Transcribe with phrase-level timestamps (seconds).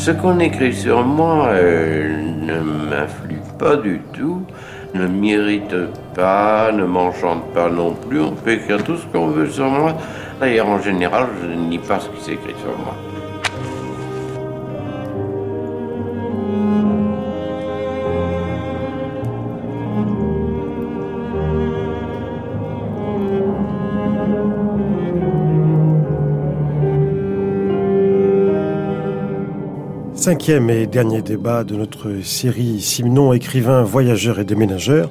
[0.00, 2.58] Ce qu'on écrit sur moi euh, ne
[2.88, 4.40] m'influe pas du tout,
[4.94, 5.76] ne m'irrite
[6.14, 8.18] pas, ne m'enchante pas non plus.
[8.18, 9.92] On peut écrire tout ce qu'on veut sur moi.
[10.40, 13.09] D'ailleurs, en général, je ne nie pas ce qui s'écrit sur moi.
[30.20, 35.10] Cinquième et dernier débat de notre série Simenon, écrivain, voyageur et déménageur.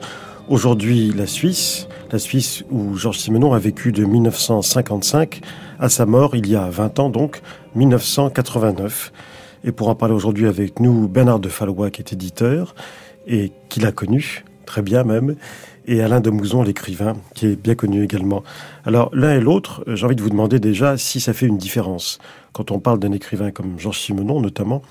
[0.50, 1.88] Aujourd'hui, la Suisse.
[2.12, 5.42] La Suisse où Georges Simenon a vécu de 1955
[5.80, 7.42] à sa mort, il y a 20 ans donc,
[7.74, 9.12] 1989.
[9.64, 12.76] Et pour en parler aujourd'hui avec nous, Bernard de Fallois, qui est éditeur
[13.26, 15.38] et qui l'a connu, très bien même,
[15.90, 18.44] et Alain de Mouzon, l'écrivain, qui est bien connu également.
[18.86, 22.20] Alors, l'un et l'autre, j'ai envie de vous demander déjà si ça fait une différence.
[22.54, 24.84] Quand on parle d'un écrivain comme Georges Simenon, notamment,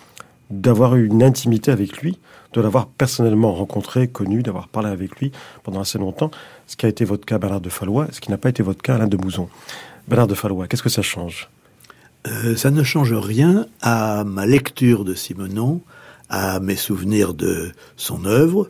[0.50, 2.18] d'avoir eu une intimité avec lui,
[2.52, 5.30] de l'avoir personnellement rencontré, connu, d'avoir parlé avec lui
[5.62, 6.32] pendant assez longtemps,
[6.66, 8.82] ce qui a été votre cas, Bernard de Fallois, ce qui n'a pas été votre
[8.82, 9.48] cas, Alain de Mouzon.
[10.08, 11.48] Bernard de Fallois, qu'est-ce que ça change?
[12.26, 15.80] Euh, Ça ne change rien à ma lecture de Simenon,
[16.28, 18.68] à mes souvenirs de son œuvre,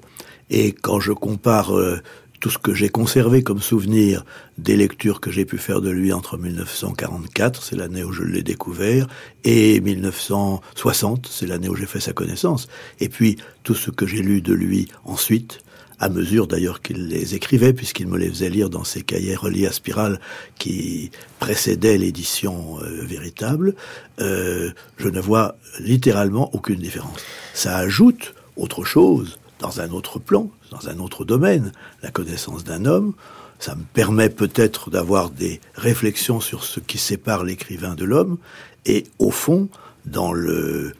[0.51, 2.01] et quand je compare euh,
[2.41, 4.25] tout ce que j'ai conservé comme souvenir
[4.59, 8.43] des lectures que j'ai pu faire de lui entre 1944, c'est l'année où je l'ai
[8.43, 9.07] découvert,
[9.45, 12.69] et 1960, c'est l'année où j'ai fait sa connaissance,
[13.01, 15.61] et puis tout ce que j'ai lu de lui ensuite,
[16.01, 19.67] à mesure d'ailleurs qu'il les écrivait, puisqu'il me les faisait lire dans ses cahiers reliés
[19.67, 20.21] à spirale
[20.57, 23.75] qui précédaient l'édition euh, véritable,
[24.21, 27.21] euh, je ne vois littéralement aucune différence.
[27.53, 32.85] Ça ajoute autre chose dans un autre plan, dans un autre domaine, la connaissance d'un
[32.85, 33.15] homme.
[33.59, 38.39] Ça me permet peut-être d'avoir des réflexions sur ce qui sépare l'écrivain de l'homme.
[38.87, 39.69] Et au fond,
[40.07, 40.95] dans le,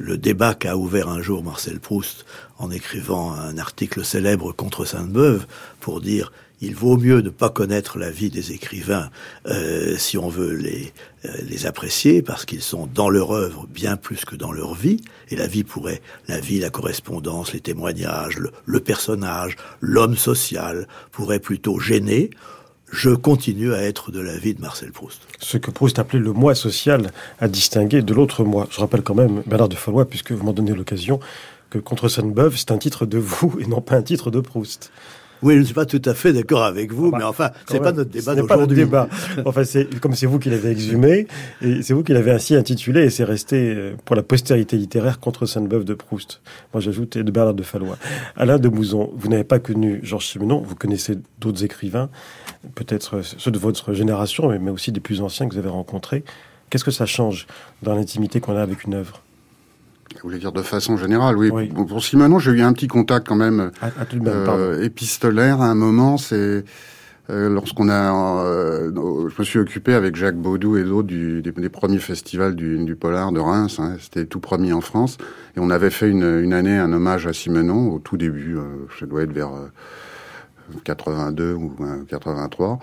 [0.00, 2.26] débat qu'a ouvert un jour Marcel Proust
[2.58, 5.46] en écrivant un article célèbre contre Sainte-Beuve
[5.78, 9.10] pour dire il vaut mieux ne pas connaître la vie des écrivains
[9.48, 10.92] euh, si on veut les,
[11.24, 15.00] euh, les apprécier, parce qu'ils sont dans leur œuvre bien plus que dans leur vie.
[15.28, 21.40] Et la vie pourrait, la vie, la correspondance, les témoignages, le, personnage, l'homme social pourrait
[21.40, 22.30] plutôt gêner
[22.94, 25.22] je continue à être de la vie de Marcel Proust.
[25.38, 28.68] Ce que Proust appelait le moi social à distinguer de l'autre moi.
[28.70, 31.18] Je rappelle quand même, Bernard de Fallois, puisque vous m'en donnez l'occasion,
[31.70, 34.92] que Contre Sainte-Beuve, c'est un titre de vous et non pas un titre de Proust.
[35.42, 37.50] Oui, je ne suis pas tout à fait d'accord avec vous, ah bah, mais enfin,
[37.68, 38.76] c'est pas notre débat d'aujourd'hui.
[38.76, 39.08] débat.
[39.44, 41.26] Enfin, c'est comme c'est vous qui l'avez exhumé,
[41.60, 45.18] et c'est vous qui l'avez ainsi intitulé, et c'est resté euh, pour la postérité littéraire
[45.20, 46.40] contre Sainte-Beuve de Proust.
[46.72, 47.98] Moi, j'ajoute de Bernard de Fallois.
[48.36, 52.08] Alain de Mouzon, vous n'avez pas connu Georges Simenon, vous connaissez d'autres écrivains,
[52.74, 56.24] peut-être ceux de votre génération, mais aussi des plus anciens que vous avez rencontrés.
[56.70, 57.46] Qu'est-ce que ça change
[57.82, 59.22] dans l'intimité qu'on a avec une œuvre?
[60.14, 61.68] Vous voulez dire de façon générale, oui.
[61.68, 63.70] Pour Simonon, j'ai eu un petit contact quand même,
[64.26, 66.16] euh, épistolaire à un moment.
[66.18, 66.64] C'est
[67.30, 68.90] euh, lorsqu'on a, euh,
[69.28, 72.96] je me suis occupé avec Jacques Baudou et d'autres du, des, premiers festivals du, du
[72.96, 73.78] polar de Reims.
[73.78, 75.18] Hein, C'était tout premier en France,
[75.56, 78.56] et on avait fait une, une, année un hommage à Simenon au tout début.
[78.98, 79.50] Ça doit être vers
[80.84, 81.74] 82 ou
[82.08, 82.78] 83.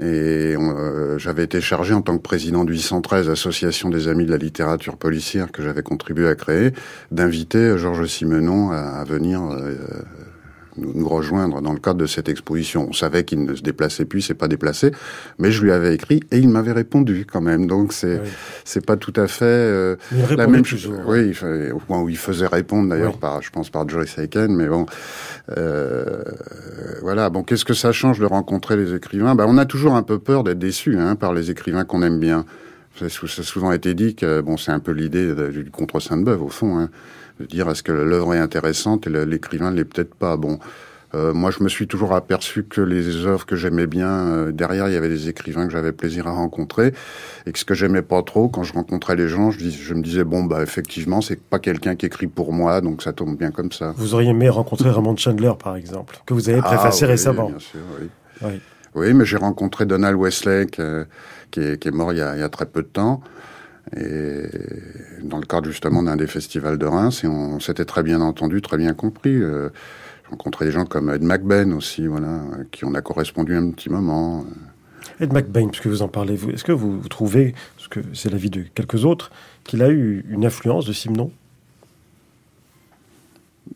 [0.00, 4.30] Et euh, j'avais été chargé en tant que président du 813, Association des Amis de
[4.30, 6.72] la littérature policière, que j'avais contribué à créer,
[7.12, 9.74] d'inviter Georges Simenon à, venir euh,
[10.76, 12.86] nous, rejoindre dans le cadre de cette exposition.
[12.88, 14.90] On savait qu'il ne se déplaçait plus, c'est pas déplacé,
[15.38, 17.66] mais je lui avais écrit et il m'avait répondu quand même.
[17.66, 18.20] Donc c'est
[18.64, 19.96] c'est pas tout à fait euh,
[20.36, 20.90] la même chose.
[21.06, 21.34] Oui,
[21.72, 24.86] au point où il faisait répondre d'ailleurs par, je pense par Joyce Aiken, mais bon,
[25.56, 26.22] euh,
[27.02, 27.30] voilà.
[27.30, 29.34] Bon, qu'est-ce que ça change de rencontrer les écrivains?
[29.34, 32.18] Ben, on a toujours un peu peur d'être déçu hein, par les écrivains qu'on aime
[32.18, 32.44] bien.
[32.98, 36.48] Ça a souvent été dit que bon, c'est un peu l'idée du contre Sainte-Beuve au
[36.48, 36.78] fond.
[36.78, 36.90] Hein
[37.40, 40.36] de dire est-ce que l'œuvre est intéressante et l'écrivain ne l'est peut-être pas.
[40.36, 40.58] Bon,
[41.14, 44.88] Euh, moi, je me suis toujours aperçu que les œuvres que j'aimais bien, euh, derrière,
[44.88, 46.92] il y avait des écrivains que j'avais plaisir à rencontrer,
[47.46, 49.94] et que ce que j'aimais pas trop, quand je rencontrais les gens, je, dis, je
[49.94, 53.36] me disais bon, bah effectivement, c'est pas quelqu'un qui écrit pour moi, donc ça tombe
[53.36, 53.94] bien comme ça.
[53.96, 57.48] Vous auriez aimé rencontrer Raymond Chandler, par exemple, que vous avez préfacé ah, oui, récemment.
[57.48, 58.08] Bien sûr, oui.
[58.42, 58.60] oui.
[58.96, 61.04] Oui, mais j'ai rencontré Donald Westlake, euh,
[61.50, 63.20] qui, est, qui, est, mort il y, a, il y, a, très peu de temps,
[63.96, 64.48] et
[65.22, 68.62] dans le cadre justement d'un des festivals de Reims, et on, s'était très bien entendu,
[68.62, 69.34] très bien compris.
[69.34, 69.68] Euh,
[70.24, 73.90] j'ai rencontré des gens comme Ed McBain aussi, voilà, qui on a correspondu un petit
[73.90, 74.44] moment.
[75.20, 78.30] Ed McBain, puisque vous en parlez, vous, est-ce que vous, vous trouvez, parce que c'est
[78.30, 79.30] l'avis de quelques autres,
[79.64, 81.30] qu'il a eu une influence de Simenon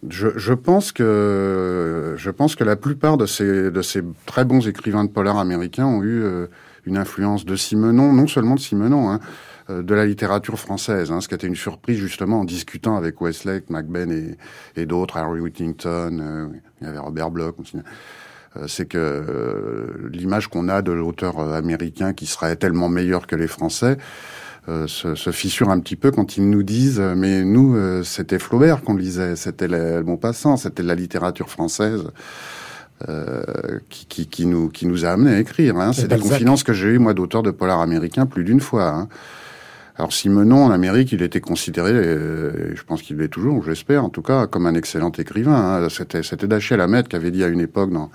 [0.08, 4.68] je, je, pense que je pense que la plupart de ces de ces très bons
[4.68, 6.46] écrivains de polar américains ont eu euh,
[6.84, 11.20] une influence de Simenon, non seulement de Simenon, hein, euh, de la littérature française, hein,
[11.20, 14.36] ce qui a été une surprise justement en discutant avec Westlake, McBain et,
[14.76, 16.46] et d'autres, Harry Whittington, euh,
[16.80, 17.56] il y avait Robert Bloch.
[18.56, 23.36] Euh, c'est que euh, l'image qu'on a de l'auteur américain qui serait tellement meilleur que
[23.36, 23.98] les Français,
[24.86, 27.74] se, se, fissure un petit peu quand ils nous disent mais nous
[28.04, 32.04] c'était Flaubert qu'on lisait, c'était le Maupassant, c'était la littérature française.
[33.08, 35.76] Euh, qui, qui, qui, nous, qui nous a amené à écrire.
[35.76, 35.92] Hein.
[35.92, 38.88] C'est des confidences que j'ai eues, moi, d'auteurs de polar américains plus d'une fois.
[38.88, 39.08] Hein.
[39.98, 44.10] Alors Simenon, en Amérique, il était considéré, euh, je pense qu'il l'est toujours, j'espère en
[44.10, 45.82] tout cas, comme un excellent écrivain.
[45.82, 45.88] Hein.
[45.88, 48.08] C'était, Dashiell Hammett qui avait dit à une époque dans,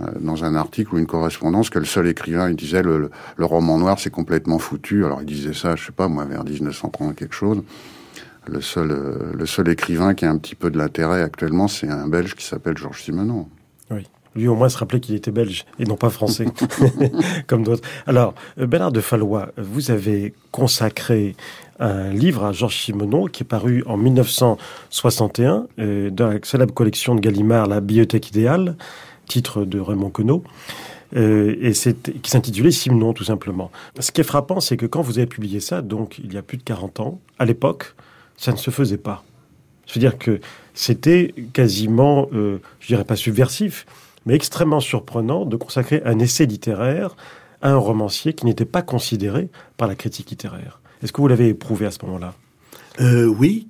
[0.00, 3.44] euh, dans un article ou une correspondance que le seul écrivain, il disait le, le
[3.44, 5.04] roman noir c'est complètement foutu.
[5.04, 7.62] Alors il disait ça, je sais pas moi, vers 1930 quelque chose.
[8.48, 11.88] Le seul, euh, le seul écrivain qui a un petit peu de l'intérêt actuellement, c'est
[11.88, 13.48] un Belge qui s'appelle Georges Simenon.
[13.92, 14.08] Oui.
[14.36, 16.46] Lui, au moins, se rappelait qu'il était belge et non pas français,
[17.46, 17.86] comme d'autres.
[18.06, 21.34] Alors, euh, Bernard de Fallois, vous avez consacré
[21.80, 27.14] un livre à Georges Simenon qui est paru en 1961 euh, dans la célèbre collection
[27.14, 28.76] de Gallimard, La Bibliothèque idéale,
[29.26, 30.44] titre de Raymond Queneau.
[31.14, 33.70] Euh, et qui s'intitulait Simenon tout simplement.
[34.00, 36.42] Ce qui est frappant, c'est que quand vous avez publié ça, donc il y a
[36.42, 37.94] plus de 40 ans, à l'époque,
[38.36, 39.22] ça ne se faisait pas.
[39.86, 40.40] Je veux dire que
[40.74, 43.86] c'était quasiment, euh, je dirais pas subversif,
[44.26, 47.16] mais extrêmement surprenant de consacrer un essai littéraire
[47.62, 50.80] à un romancier qui n'était pas considéré par la critique littéraire.
[51.02, 52.34] Est-ce que vous l'avez éprouvé à ce moment-là?
[53.00, 53.68] Euh, Oui.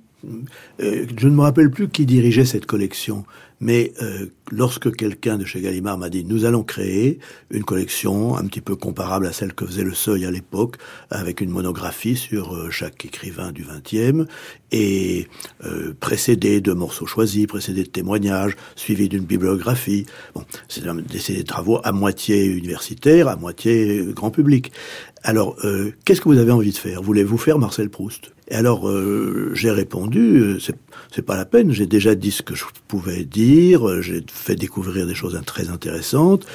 [0.81, 3.25] Euh, je ne me rappelle plus qui dirigeait cette collection.
[3.59, 7.17] Mais euh, lorsque quelqu'un de chez Gallimard m'a dit nous allons créer
[7.49, 10.75] une collection un petit peu comparable à celle que faisait le Seuil à l'époque,
[11.09, 14.29] avec une monographie sur euh, chaque écrivain du XXe
[14.71, 15.27] et
[15.65, 20.05] euh, précédé de morceaux choisis, précédé de témoignages, suivi d'une bibliographie.
[20.35, 24.71] Bon, c'est des travaux à moitié universitaires, à moitié grand public.
[25.23, 27.01] Alors, euh, qu'est-ce que vous avez envie de faire?
[27.01, 28.31] Voulez-vous faire Marcel Proust?
[28.49, 30.59] Et alors, euh, j'ai répondu, euh,
[31.13, 34.55] c'est pas la peine, j'ai déjà dit ce que je pouvais dire, euh, j'ai fait
[34.55, 36.45] découvrir des choses très intéressantes.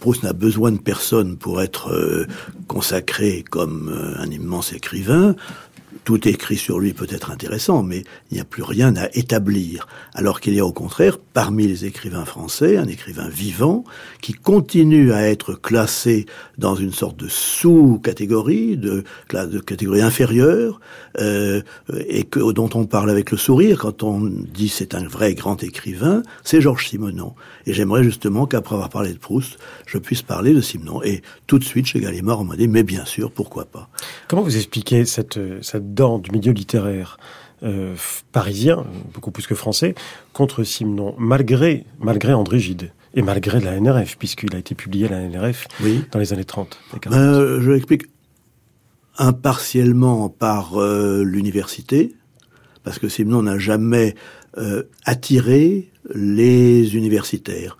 [0.00, 2.26] Proust n'a besoin de personne pour être
[2.66, 5.36] consacré comme un immense écrivain
[6.04, 9.86] tout écrit sur lui peut être intéressant, mais il n'y a plus rien à établir.
[10.14, 13.84] Alors qu'il y a au contraire, parmi les écrivains français, un écrivain vivant
[14.20, 16.26] qui continue à être classé
[16.58, 19.04] dans une sorte de sous-catégorie, de,
[19.66, 20.80] catégorie inférieure,
[21.20, 21.62] euh,
[22.06, 25.62] et que, dont on parle avec le sourire quand on dit c'est un vrai grand
[25.62, 27.34] écrivain, c'est Georges Simenon.
[27.66, 31.02] Et j'aimerais justement qu'après avoir parlé de Proust, je puisse parler de Simenon.
[31.02, 33.88] Et tout de suite, chez Gallimard, on m'a dit, mais bien sûr, pourquoi pas.
[34.28, 35.38] Comment vous expliquez cette
[35.94, 37.18] dent du milieu littéraire
[37.62, 37.94] euh,
[38.32, 39.94] parisien, beaucoup plus que français,
[40.34, 45.12] contre Simenon, malgré, malgré André Gide et malgré la NRF, puisqu'il a été publié à
[45.12, 46.04] la NRF oui.
[46.12, 46.78] dans les années 30.
[47.06, 48.02] Euh, je l'explique
[49.16, 52.14] impartiellement par euh, l'université,
[52.82, 54.14] parce que Simenon n'a jamais
[55.04, 57.76] attiré les universitaires,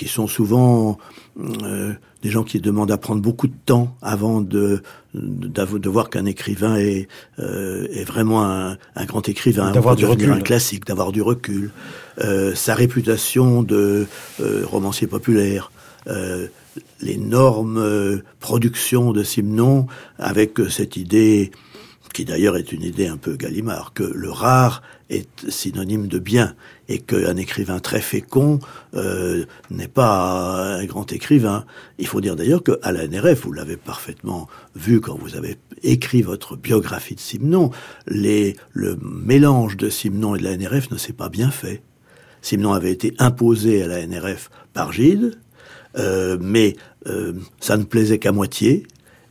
[0.00, 0.96] qui sont souvent
[1.38, 1.92] euh,
[2.22, 6.24] des gens qui demandent à prendre beaucoup de temps avant de de, de voir qu'un
[6.24, 7.06] écrivain est,
[7.38, 11.70] euh, est vraiment un, un, grand écrivain, d'avoir du recul, un classique, d'avoir du recul.
[12.24, 14.06] Euh, sa réputation de
[14.40, 15.70] euh, romancier populaire,
[16.06, 16.46] euh,
[17.02, 19.86] l'énorme euh, production de Simenon
[20.18, 21.50] avec cette idée
[22.12, 26.54] qui d'ailleurs est une idée un peu Gallimard, que le rare est synonyme de bien
[26.88, 28.58] et qu'un écrivain très fécond
[28.94, 31.64] euh, n'est pas un grand écrivain.
[31.98, 36.22] Il faut dire d'ailleurs qu'à la NRF, vous l'avez parfaitement vu quand vous avez écrit
[36.22, 37.70] votre biographie de Simenon,
[38.06, 41.82] les, le mélange de Simenon et de la NRF ne s'est pas bien fait.
[42.42, 45.38] Simenon avait été imposé à la NRF par Gide,
[45.98, 46.76] euh, mais
[47.06, 48.86] euh, ça ne plaisait qu'à moitié,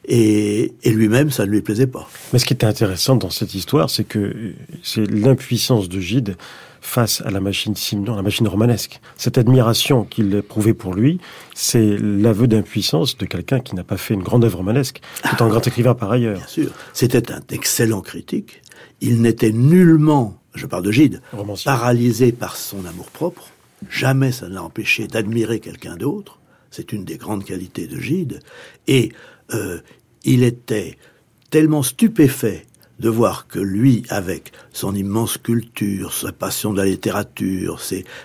[0.09, 2.09] et, et lui-même, ça ne lui plaisait pas.
[2.33, 6.35] Mais ce qui était intéressant dans cette histoire, c'est que c'est l'impuissance de Gide
[6.81, 8.99] face à la machine Simon, la machine romanesque.
[9.17, 11.19] Cette admiration qu'il éprouvait pour lui,
[11.53, 15.47] c'est l'aveu d'impuissance de quelqu'un qui n'a pas fait une grande œuvre romanesque, tout un
[15.47, 16.37] grand écrivain par ailleurs.
[16.37, 16.71] Bien sûr.
[16.93, 18.61] C'était un excellent critique.
[19.01, 21.21] Il n'était nullement, je parle de Gide,
[21.63, 23.49] paralysé par son amour-propre.
[23.89, 26.39] Jamais ça ne l'a empêché d'admirer quelqu'un d'autre.
[26.71, 28.39] C'est une des grandes qualités de Gide.
[28.87, 29.11] Et
[29.53, 29.79] euh,
[30.23, 30.97] il était
[31.49, 32.65] tellement stupéfait
[32.99, 37.79] de voir que lui, avec son immense culture, sa passion de la littérature,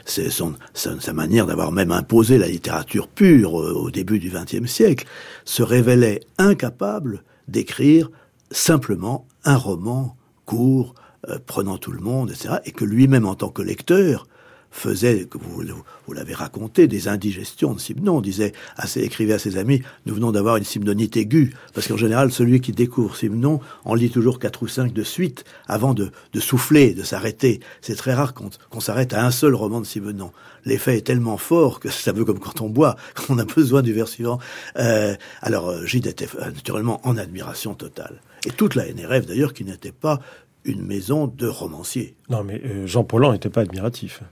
[0.04, 5.06] sa, manière d'avoir même imposé la littérature pure euh, au début du XXe siècle,
[5.44, 8.10] se révélait incapable d'écrire
[8.50, 10.94] simplement un roman court,
[11.28, 14.26] euh, prenant tout le monde, etc., et que lui-même, en tant que lecteur,
[14.74, 15.62] faisait, vous,
[16.06, 18.16] vous l'avez raconté, des indigestions de Simon.
[18.16, 21.54] On disait, assez, écrivait à ses amis, nous venons d'avoir une simnonite aiguë.
[21.72, 25.44] Parce qu'en général, celui qui découvre Simon en lit toujours quatre ou cinq de suite
[25.68, 27.60] avant de, de souffler, de s'arrêter.
[27.80, 30.32] C'est très rare qu'on s'arrête à un seul roman de Simenon.
[30.64, 33.92] L'effet est tellement fort que ça veut comme quand on boit, qu'on a besoin du
[33.92, 34.38] vers suivant.
[34.76, 38.20] Euh, alors, euh, Gide était euh, naturellement en admiration totale.
[38.46, 40.20] Et toute la NRF, d'ailleurs, qui n'était pas
[40.64, 42.14] une maison de romanciers.
[42.30, 44.22] Non, mais Jean Paulhan n'était pas admiratif.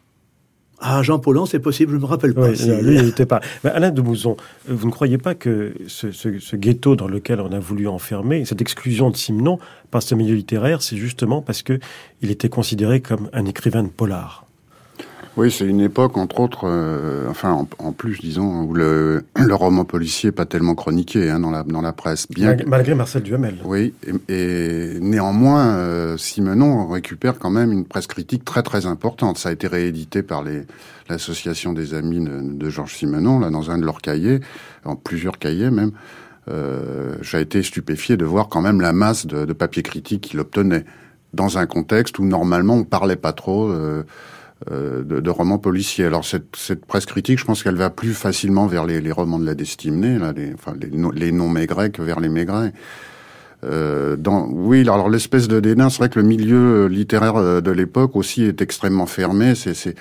[0.83, 2.49] Ah, Jean Paulhan, c'est possible, je ne me rappelle pas.
[2.51, 3.41] Lui, il n'était pas.
[3.63, 4.37] Mais Alain de Mouzon,
[4.69, 7.87] euh, vous ne croyez pas que ce, ce, ce, ghetto dans lequel on a voulu
[7.87, 9.59] enfermer, cette exclusion de Simenon
[9.91, 11.79] par ce milieu littéraire, c'est justement parce que
[12.21, 14.45] il était considéré comme un écrivain de polar?
[15.37, 19.55] Oui, c'est une époque, entre autres, euh, enfin, en, en, plus, disons, où le, le
[19.55, 22.27] roman policier n'est pas tellement chroniqué hein, dans, la, dans la presse.
[22.29, 23.57] Bien malgré, malgré Marcel Duhamel.
[23.65, 23.95] Oui,
[24.29, 29.39] et, et néanmoins, euh, Simenon récupère quand même une presse critique très très importante.
[29.39, 30.65] Ça a été réédité par les
[31.09, 34.41] l'association des amis de, de Georges Simenon, là, dans un de leurs cahiers,
[34.85, 35.93] en plusieurs cahiers même.
[36.49, 40.41] Euh, J'ai été stupéfié de voir quand même la masse de, de papier critique qu'il
[40.41, 40.85] obtenait
[41.35, 43.71] dans un contexte où normalement on parlait pas trop.
[43.71, 44.03] Euh, euh,
[44.71, 46.05] de, de, romans policiers.
[46.05, 49.39] Alors cette, cette presse critique, je pense qu'elle va plus facilement vers les, les, romans
[49.39, 52.73] de la destinée, là, les, enfin, les, les non maigrets que vers les maigrets.
[53.65, 57.71] Euh, dans, oui, alors l'espèce de dédain, c'est vrai que le milieu littéraire euh, de
[57.71, 59.55] l'époque aussi est extrêmement fermé.
[59.55, 59.95] C'est,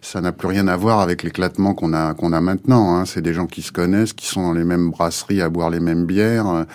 [0.00, 2.96] ça n'a plus rien à voir avec l'éclatement qu'on a qu'on a maintenant.
[2.96, 3.04] Hein.
[3.04, 5.80] C'est des gens qui se connaissent, qui sont dans les mêmes brasseries à boire les
[5.80, 6.66] mêmes bières.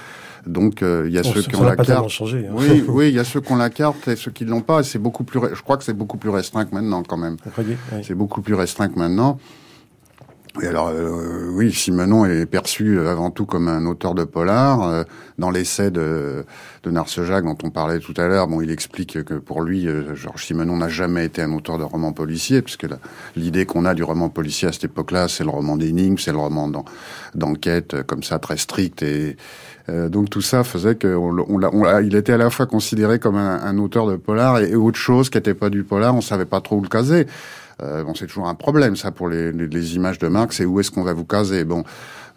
[0.45, 2.11] Donc euh, il y a ceux qui ont la carte.
[2.21, 2.25] Hein.
[2.51, 4.83] Oui, oui, il y a ceux qui ont la carte et ceux qui l'ont pas.
[4.83, 5.39] C'est beaucoup plus.
[5.53, 7.37] Je crois que c'est beaucoup plus restreint que maintenant quand même.
[7.57, 7.75] Oui.
[8.03, 9.39] C'est beaucoup plus restreint que maintenant.
[10.61, 14.81] Et alors, euh, oui, Simenon est perçu avant tout comme un auteur de polar.
[14.81, 15.03] Euh,
[15.37, 16.45] dans l'essai de,
[16.83, 20.15] de Narcejac dont on parlait tout à l'heure, bon, il explique que pour lui, euh,
[20.15, 22.87] Georges Simenon n'a jamais été un auteur de roman policier, puisque
[23.35, 26.37] l'idée qu'on a du roman policier à cette époque-là, c'est le roman d'énigmes, c'est le
[26.37, 26.69] roman
[27.35, 29.01] d'enquête, euh, comme ça, très strict.
[29.01, 29.37] Et
[30.09, 34.59] donc tout ça faisait qu'il était à la fois considéré comme un, auteur de polar
[34.59, 37.27] et, autre chose qui n'était pas du polar, on savait pas trop où le caser.
[37.81, 40.65] Euh, bon, c'est toujours un problème, ça, pour les, les, les images de marque, c'est
[40.65, 41.63] où est-ce qu'on va vous caser.
[41.63, 41.85] Bon,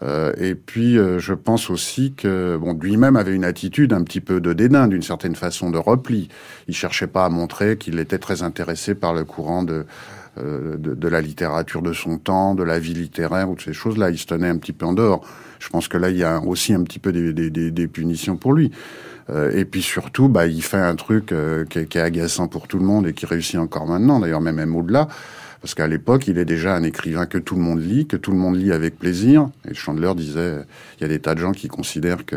[0.02, 4.20] euh, et puis, euh, je pense aussi que, bon, lui-même avait une attitude un petit
[4.20, 6.28] peu de dédain, d'une certaine façon, de repli.
[6.68, 9.86] Il cherchait pas à montrer qu'il était très intéressé par le courant de,
[10.38, 13.72] euh, de, de, la littérature de son temps, de la vie littéraire ou de ces
[13.72, 14.10] choses-là.
[14.10, 15.24] Il se tenait un petit peu en dehors.
[15.62, 18.72] Je pense que là, il y a aussi un petit peu des, punitions pour lui.
[19.30, 22.78] Euh, et puis surtout, bah, il fait un truc euh, qui, est, agaçant pour tout
[22.78, 25.06] le monde et qui réussit encore maintenant, d'ailleurs même, même au-delà.
[25.60, 28.32] Parce qu'à l'époque, il est déjà un écrivain que tout le monde lit, que tout
[28.32, 29.48] le monde lit avec plaisir.
[29.70, 30.56] Et Chandler disait,
[30.98, 32.36] il y a des tas de gens qui considèrent que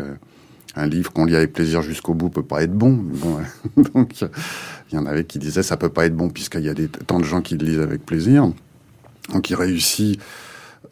[0.76, 3.04] un livre qu'on lit avec plaisir jusqu'au bout peut pas être bon.
[3.94, 6.74] donc, il y en avait qui disaient ça peut pas être bon puisqu'il y a
[7.08, 8.52] tant de gens qui le lisent avec plaisir.
[9.32, 10.20] Donc, il réussit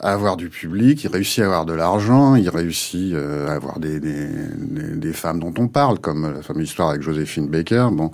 [0.00, 3.78] à avoir du public, il réussit à avoir de l'argent, il réussit euh, à avoir
[3.78, 7.88] des, des, des, des, femmes dont on parle, comme la fameuse histoire avec Joséphine Baker.
[7.92, 8.10] Bon,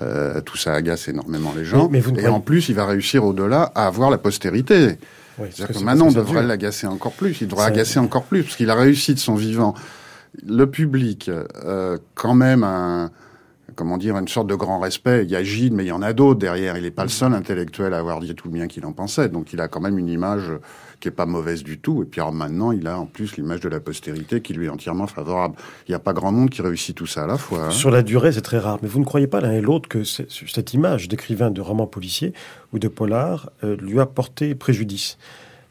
[0.00, 1.88] euh, tout ça agace énormément les gens.
[1.90, 4.98] Mais, et en plus, il va réussir au-delà à avoir la postérité.
[5.38, 7.40] Oui, C'est-à-dire que, que maintenant, on devrait l'agacer encore plus.
[7.40, 9.74] Il devrait agacer encore plus, parce qu'il a réussi de son vivant.
[10.46, 11.30] Le public,
[11.64, 13.10] euh, quand même, un,
[13.74, 15.24] comment dire, une sorte de grand respect.
[15.24, 16.76] Il y a Gide, mais il y en a d'autres derrière.
[16.76, 19.28] Il n'est pas le seul intellectuel à avoir dit tout le bien qu'il en pensait.
[19.28, 20.52] Donc, il a quand même une image
[21.02, 22.02] qui est pas mauvaise du tout.
[22.02, 24.68] Et puis alors maintenant, il a en plus l'image de la postérité qui lui est
[24.68, 25.56] entièrement favorable.
[25.88, 27.66] Il n'y a pas grand monde qui réussit tout ça à la fois.
[27.66, 27.70] Hein.
[27.72, 28.78] Sur la durée, c'est très rare.
[28.82, 32.32] Mais vous ne croyez pas l'un et l'autre que cette image d'écrivain de roman policier
[32.72, 35.18] ou de polar euh, lui a porté préjudice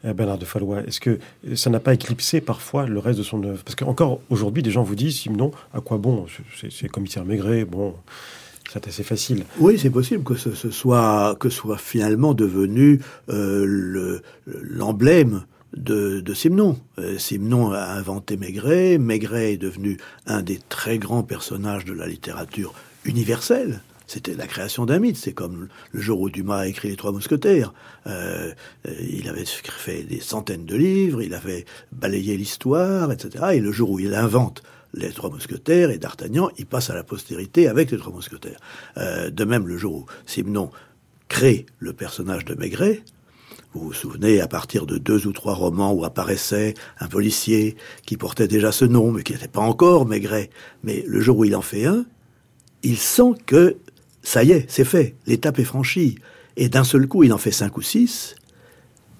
[0.04, 0.82] Bernard de Fallois?
[0.86, 1.18] Est-ce que
[1.54, 3.62] ça n'a pas éclipsé parfois le reste de son œuvre?
[3.64, 6.26] Parce qu'encore aujourd'hui, des gens vous disent, sinon, à quoi bon?
[6.70, 7.94] C'est commissaire Maigret, bon,
[8.72, 9.44] c'est assez facile.
[9.58, 15.44] Oui, c'est possible que ce, soit que soit finalement devenu euh, l'emblème
[15.76, 16.78] de, de Simon.
[16.98, 22.06] Euh, Simon a inventé Maigret, Maigret est devenu un des très grands personnages de la
[22.06, 22.72] littérature
[23.04, 23.80] universelle.
[24.06, 25.16] C'était la création d'un mythe.
[25.16, 27.72] C'est comme le jour où Dumas a écrit Les Trois Mousquetaires.
[28.06, 28.52] Euh,
[28.86, 33.44] euh, il avait fait des centaines de livres, il avait balayé l'histoire, etc.
[33.54, 34.62] Et le jour où il invente
[34.94, 38.60] les Trois Mousquetaires et D'Artagnan, il passe à la postérité avec les Trois Mousquetaires.
[38.96, 40.70] Euh, de même, le jour où Simon
[41.28, 43.02] crée le personnage de Maigret,
[43.74, 48.18] vous vous souvenez, à partir de deux ou trois romans où apparaissait un policier qui
[48.18, 50.50] portait déjà ce nom, mais qui n'était pas encore Maigret.
[50.84, 52.04] Mais le jour où il en fait un,
[52.82, 53.76] il sent que
[54.22, 56.16] ça y est, c'est fait, l'étape est franchie.
[56.56, 58.34] Et d'un seul coup, il en fait cinq ou six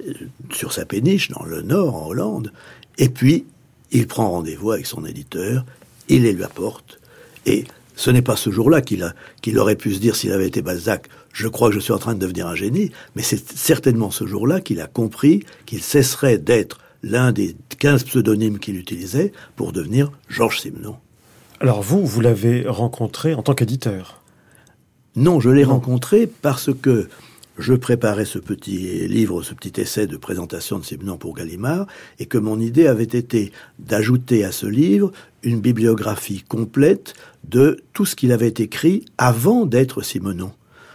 [0.06, 0.12] euh,
[0.52, 2.52] sur sa péniche dans le Nord, en Hollande.
[2.98, 3.46] Et puis,
[3.92, 5.64] il prend rendez-vous avec son éditeur,
[6.08, 7.00] il les lui apporte.
[7.46, 11.08] Et ce n'est pas ce jour-là qu'il aurait pu se dire s'il avait été Balzac,
[11.32, 14.26] je crois que je suis en train de devenir un génie, mais c'est certainement ce
[14.26, 20.10] jour-là qu'il a compris qu'il cesserait d'être l'un des 15 pseudonymes qu'il utilisait pour devenir
[20.28, 20.96] Georges Simenon.
[21.60, 24.22] Alors vous, vous l'avez rencontré en tant qu'éditeur?
[25.14, 27.08] Non, je l'ai rencontré parce que
[27.62, 31.86] je préparais ce petit livre, ce petit essai de présentation de Simenon pour Gallimard,
[32.18, 35.12] et que mon idée avait été d'ajouter à ce livre
[35.44, 37.14] une bibliographie complète
[37.48, 40.52] de tout ce qu'il avait écrit avant d'être Simenon.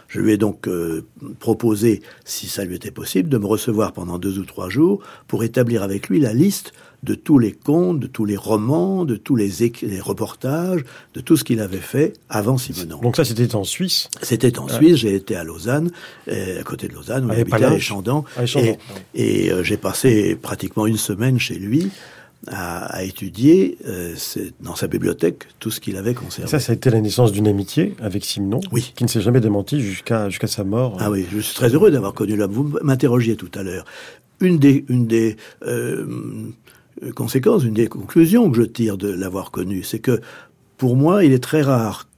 [0.08, 1.04] Je lui ai donc euh,
[1.38, 5.44] proposé, si ça lui était possible, de me recevoir pendant deux ou trois jours pour
[5.44, 9.36] établir avec lui la liste de tous les contes, de tous les romans, de tous
[9.36, 9.50] les,
[9.82, 13.00] les reportages, de tout ce qu'il avait fait avant Simenon.
[13.00, 14.96] Donc ça, c'était en Suisse C'était en Suisse.
[14.96, 15.90] J'ai été à Lausanne,
[16.28, 18.24] euh, à côté de Lausanne, où il habitait à Échandon.
[18.56, 18.76] Et,
[19.14, 21.90] et euh, j'ai passé pratiquement une semaine chez lui
[22.46, 24.14] à, étudier euh,
[24.60, 26.50] dans sa bibliothèque tout ce qu'il avait conservé.
[26.50, 28.92] ça, ça a été la naissance d'une amitié avec Simenon, oui.
[28.96, 30.96] qui ne s'est jamais démenti jusqu'à jusqu'à sa mort.
[31.00, 32.52] Ah oui, je suis très heureux d'avoir connu l'homme.
[32.52, 33.84] Vous m'interrogiez tout à l'heure.
[34.40, 35.36] Une des, une des
[35.66, 36.06] euh,
[37.14, 40.20] conséquences, une des conclusions que je tire de l'avoir connu, c'est que
[40.76, 42.08] pour moi, il est très rare,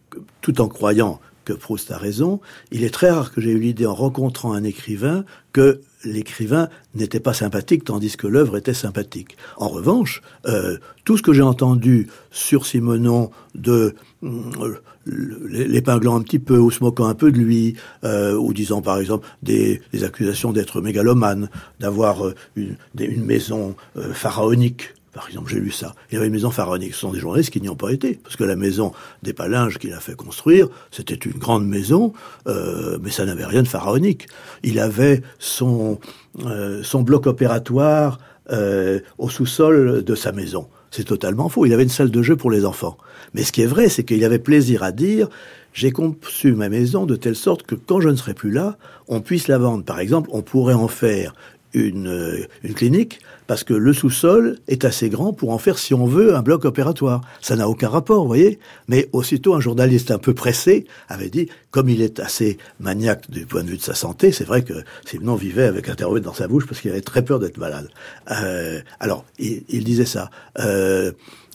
[0.41, 3.87] tout en croyant que Proust a raison, il est très rare que j'ai eu l'idée
[3.87, 9.37] en rencontrant un écrivain que l'écrivain n'était pas sympathique tandis que l'œuvre était sympathique.
[9.57, 16.39] En revanche, euh, tout ce que j'ai entendu sur Simonon de euh, l'épinglant un petit
[16.39, 20.53] peu ou se moquant un peu de lui, euh, ou disant par exemple des, accusations
[20.53, 21.51] d'être mégalomane,
[21.81, 22.23] d'avoir
[22.57, 23.75] une, une, maison
[24.13, 25.95] pharaonique, par exemple, j'ai lu ça.
[26.11, 26.95] Il y avait une maison pharaonique.
[26.95, 28.21] Ce sont des journalistes qui n'y ont pas été.
[28.23, 28.93] Parce que la maison
[29.23, 32.13] des Palinges qu'il a fait construire, c'était une grande maison,
[32.47, 34.29] euh, mais ça n'avait rien de pharaonique.
[34.63, 35.99] Il avait son,
[36.47, 38.19] euh, bloc opératoire
[38.53, 40.69] euh, au sous-sol de sa maison.
[40.93, 41.67] C'est totalement faux.
[41.67, 42.97] Il avait une salle de jeu pour les enfants.
[43.35, 45.29] Mais ce qui est vrai, c'est qu'il avait plaisir à dire
[45.73, 48.77] j'ai conçu ma maison de telle sorte que quand je ne serai plus là,
[49.09, 49.85] on puisse la vendre.
[49.85, 51.33] Par exemple, on pourrait en faire
[51.73, 56.37] une clinique parce que le sous-sol est assez grand pour en faire, si on veut,
[56.37, 57.21] un bloc opératoire.
[57.41, 61.49] Ça n'a aucun rapport, vous voyez Mais aussitôt, un journaliste un peu pressé avait dit,
[61.73, 64.75] comme il est assez maniaque du point de vue de sa santé, c'est vrai que
[65.05, 67.89] Simon vivait avec un thermomètre dans sa bouche parce qu'il avait très peur d'être malade.
[68.31, 70.31] Euh, alors, il, il, disait ça.
[70.61, 71.11] Euh,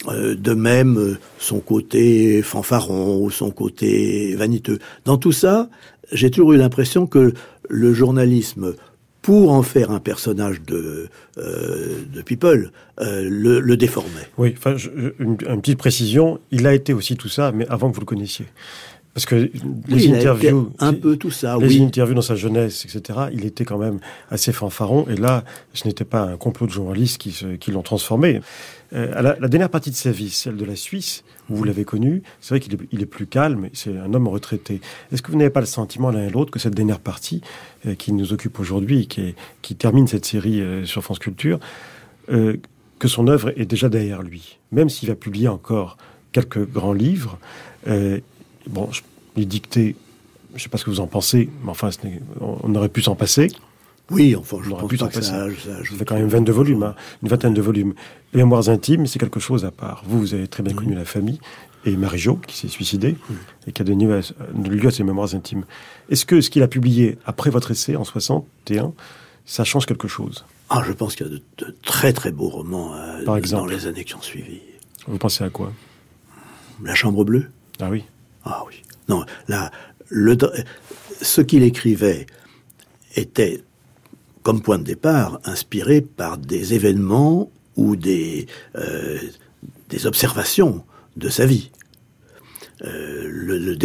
[0.09, 4.79] euh de même, son côté fanfaron ou son côté vaniteux.
[5.05, 5.69] Dans tout ça,
[6.11, 7.33] j'ai toujours eu l'impression que
[7.69, 8.75] le journalisme
[9.25, 11.09] pour en faire un personnage de,
[11.39, 14.29] euh, de People, euh, le, le, déformait.
[14.37, 14.75] Oui, enfin,
[15.17, 18.45] une, petite précision, il a été aussi tout ça, mais avant que vous le connaissiez.
[19.15, 19.49] Parce que
[19.87, 23.19] les interviews, un peu tout ça, les interviews dans sa jeunesse, etc.
[23.31, 23.99] Il était quand même
[24.29, 25.07] assez fanfaron.
[25.07, 28.41] Et là, ce n'était pas un complot de journalistes qui, qui l'ont transformé.
[28.91, 31.63] Euh, à la, la, dernière partie de sa vie, celle de la Suisse, où vous
[31.63, 33.69] l'avez connu, c'est vrai qu'il est, il est, plus calme.
[33.71, 34.81] C'est un homme retraité.
[35.13, 37.39] Est-ce que vous n'avez pas le sentiment l'un et l'autre que cette dernière partie
[37.85, 41.59] euh, qui nous occupe aujourd'hui, qui, qui termine cette série euh, sur France Culture,
[42.27, 45.95] que son œuvre est déjà derrière lui, même s'il va publier encore
[46.31, 47.37] quelques grands livres.
[47.87, 48.19] Euh,
[48.67, 48.89] bon,
[49.35, 49.95] les dictées,
[50.51, 51.89] je ne sais pas ce que vous en pensez, mais enfin,
[52.39, 53.49] on aurait pu s'en passer.
[54.11, 55.21] Oui, enfin, je pense pu s'en passer.
[55.21, 57.93] Ça, ça, fait quand même 22 volumes, hein, une vingtaine de volumes.
[58.33, 60.03] Les mémoires intimes, c'est quelque chose à part.
[60.07, 61.39] Vous, vous avez très bien connu la famille
[61.85, 63.15] et Marie-Jo, qui s'est suicidée
[63.67, 65.65] et qui a donné lieu à ses mémoires intimes.
[66.09, 68.93] Est-ce que ce qu'il a publié après votre essai en 61,
[69.45, 70.45] ça change quelque chose?
[70.69, 73.63] Ah, je pense qu'il y a de, très très beaux romans euh, Par exemple.
[73.63, 74.61] dans les années qui ont suivi.
[75.07, 75.71] Vous pensez à quoi?
[76.83, 77.49] La Chambre bleue.
[77.79, 78.03] Ah oui.
[78.45, 78.83] Ah oui.
[79.09, 79.71] Non, là,
[80.09, 80.37] le,
[81.21, 82.25] ce qu'il écrivait
[83.15, 83.63] était,
[84.43, 89.19] comme point de départ, inspiré par des événements ou des, euh,
[90.05, 90.83] observations
[91.17, 91.71] de sa vie.
[92.83, 93.75] euh,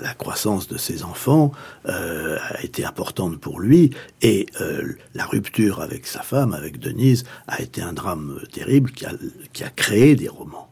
[0.00, 1.52] la croissance de ses enfants
[1.86, 3.90] euh, a été importante pour lui
[4.22, 4.46] et
[5.14, 9.12] la rupture avec sa femme, avec Denise, a été un drame terrible qui a,
[9.52, 10.69] qui a créé des romans.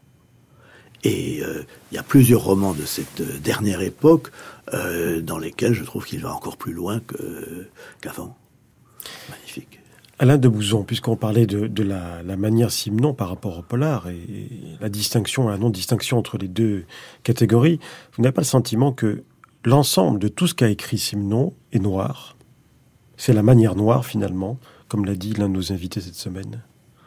[1.03, 4.31] Et euh, il y a plusieurs romans de cette dernière époque
[4.73, 7.01] euh, dans lesquels je trouve qu'il va encore plus loin
[8.01, 8.35] qu'avant.
[9.29, 9.79] Magnifique.
[10.21, 14.09] Alain de Bouzon, puisqu'on parlait de, de la, la, manière Simon par rapport au polar
[14.09, 14.49] et,
[14.81, 16.83] la distinction, la non-distinction entre les deux
[17.23, 17.79] catégories,
[18.15, 19.23] vous n'avez pas le sentiment que
[19.63, 22.35] l'ensemble de tout ce qu'a écrit Simon est noir?
[23.15, 24.59] C'est la manière noire finalement,
[24.89, 26.63] comme l'a dit l'un de nos invités cette semaine?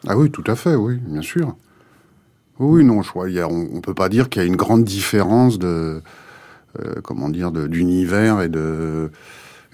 [0.07, 1.55] Ah oui, tout à fait, oui, bien sûr.
[2.59, 4.55] Oui, non, je crois, y a, on, on peut pas dire qu'il y a une
[4.55, 6.01] grande différence de,
[6.79, 9.11] euh, comment dire, d'univers et de,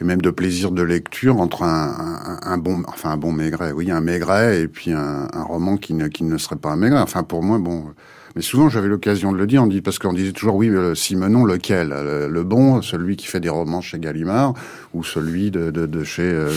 [0.02, 3.74] et même de plaisir de lecture entre un, un, un, bon, enfin un bon Maigret,
[3.74, 6.78] oui, un Maigret et puis un, un roman qui ne, qui ne serait pas un
[6.78, 7.02] Maigret.
[7.02, 7.86] Enfin, pour moi, bon,
[8.36, 10.96] mais souvent, j'avais l'occasion de le dire, on dit, parce qu'on disait toujours, oui, le
[10.96, 11.90] Simenon, lequel?
[12.30, 14.54] Le, bon, celui qui fait des romans chez Gallimard,
[14.94, 16.52] ou celui de, de, de chez, euh,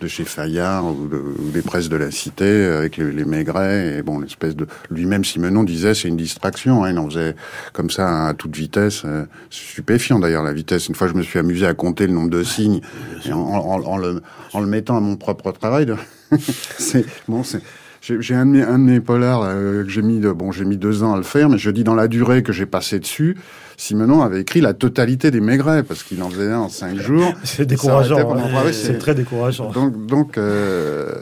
[0.00, 3.98] de chez Fayard, ou, de, ou, des presses de la Cité, avec les, les Maigret,
[3.98, 4.66] et bon, l'espèce de...
[4.90, 7.36] Lui-même, Simenon disait, c'est une distraction, hein, il en faisait
[7.72, 9.02] comme ça, à toute vitesse.
[9.04, 10.88] Euh, stupéfiant, d'ailleurs, la vitesse.
[10.88, 12.80] Une fois, je me suis amusé à compter le nombre de signes,
[13.26, 15.86] et en, en, en, le, en le mettant à mon propre travail.
[15.86, 15.96] De...
[16.78, 17.62] c'est bon, c'est
[18.04, 21.02] j'ai un, un, de mes polars euh, que j'ai mis, de, bon, j'ai mis deux
[21.02, 23.36] ans à le faire, mais je dis dans la durée que j'ai passé dessus,
[23.76, 27.32] Simenon avait écrit la totalité des Maigrets parce qu'il en faisait un en cinq jours.
[27.44, 28.36] C'est décourageant.
[28.36, 28.72] Hein.
[28.72, 29.70] C'est très décourageant.
[29.70, 31.12] Donc, donc euh,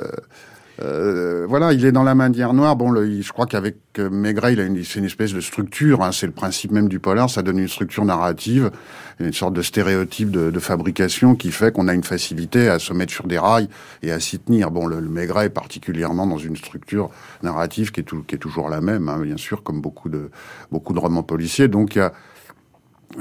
[0.82, 2.76] euh, voilà, il est dans la manière noire.
[2.76, 6.02] Bon, le, je crois qu'avec euh, Maigret, il a une, c'est une espèce de structure.
[6.02, 7.30] Hein, c'est le principe même du polar.
[7.30, 8.70] Ça donne une structure narrative,
[9.20, 12.92] une sorte de stéréotype de, de fabrication qui fait qu'on a une facilité à se
[12.92, 13.68] mettre sur des rails
[14.02, 14.70] et à s'y tenir.
[14.70, 17.10] Bon, le, le, Maigret est particulièrement dans une structure
[17.42, 20.30] narrative qui est, tout, qui est toujours la même, hein, bien sûr, comme beaucoup de
[20.70, 21.68] beaucoup de romans policiers.
[21.68, 22.12] Donc il y a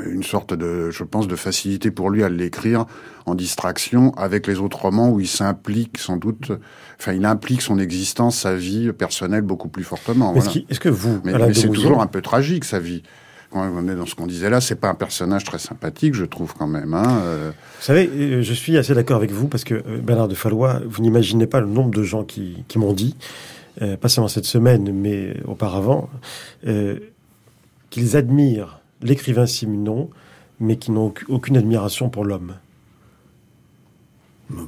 [0.05, 2.85] une sorte de, je pense, de facilité pour lui à l'écrire
[3.25, 6.51] en distraction avec les autres romans où il s'implique sans doute,
[6.99, 10.33] enfin, il implique son existence, sa vie personnelle beaucoup plus fortement.
[10.35, 10.61] Est-ce voilà.
[10.69, 13.03] est que vous, mais, mais c'est toujours un peu tragique sa vie.
[13.51, 16.23] Quand on est dans ce qu'on disait là, c'est pas un personnage très sympathique, je
[16.23, 16.93] trouve quand même.
[16.93, 17.51] Hein, euh...
[17.79, 20.79] Vous savez, euh, je suis assez d'accord avec vous parce que euh, Bernard de Fallois,
[20.85, 23.17] vous n'imaginez pas le nombre de gens qui, qui m'ont dit,
[23.81, 26.09] euh, pas seulement cette semaine, mais auparavant,
[26.67, 26.99] euh,
[27.89, 30.09] qu'ils admirent l'écrivain Simenon,
[30.59, 32.53] mais qui n'ont aucune admiration pour l'homme.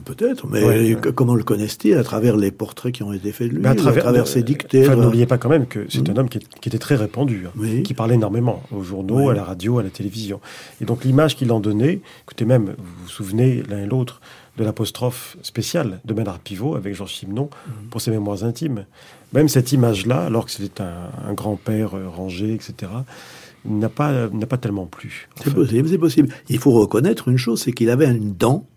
[0.06, 3.58] Peut-être, mais ouais, comment le connaissent-ils À travers les portraits qui ont été faits de
[3.58, 4.88] lui, à travers, à travers ses dictées.
[4.88, 6.12] Enfin, N'oubliez pas quand même que c'est mmh.
[6.12, 7.84] un homme qui, est, qui, était très répandu, hein, oui.
[7.84, 9.32] qui parlait énormément aux journaux, oui.
[9.32, 10.40] à la radio, à la télévision.
[10.82, 14.22] Et donc l'image qu'il en donnait, écoutez même, vous vous souvenez l'un et l'autre
[14.58, 17.72] de l'apostrophe spéciale de Bernard Pivot avec Georges Simenon mmh.
[17.90, 18.86] pour ses mémoires intimes.
[19.34, 22.92] Même cette image-là, alors que c'était un, un grand-père rangé, etc.,
[23.66, 25.30] n'a pas, n'a pas tellement plu.
[25.44, 26.34] C'est possible, c'est possible.
[26.50, 28.68] Il faut reconnaître une chose, c'est qu'il avait une dent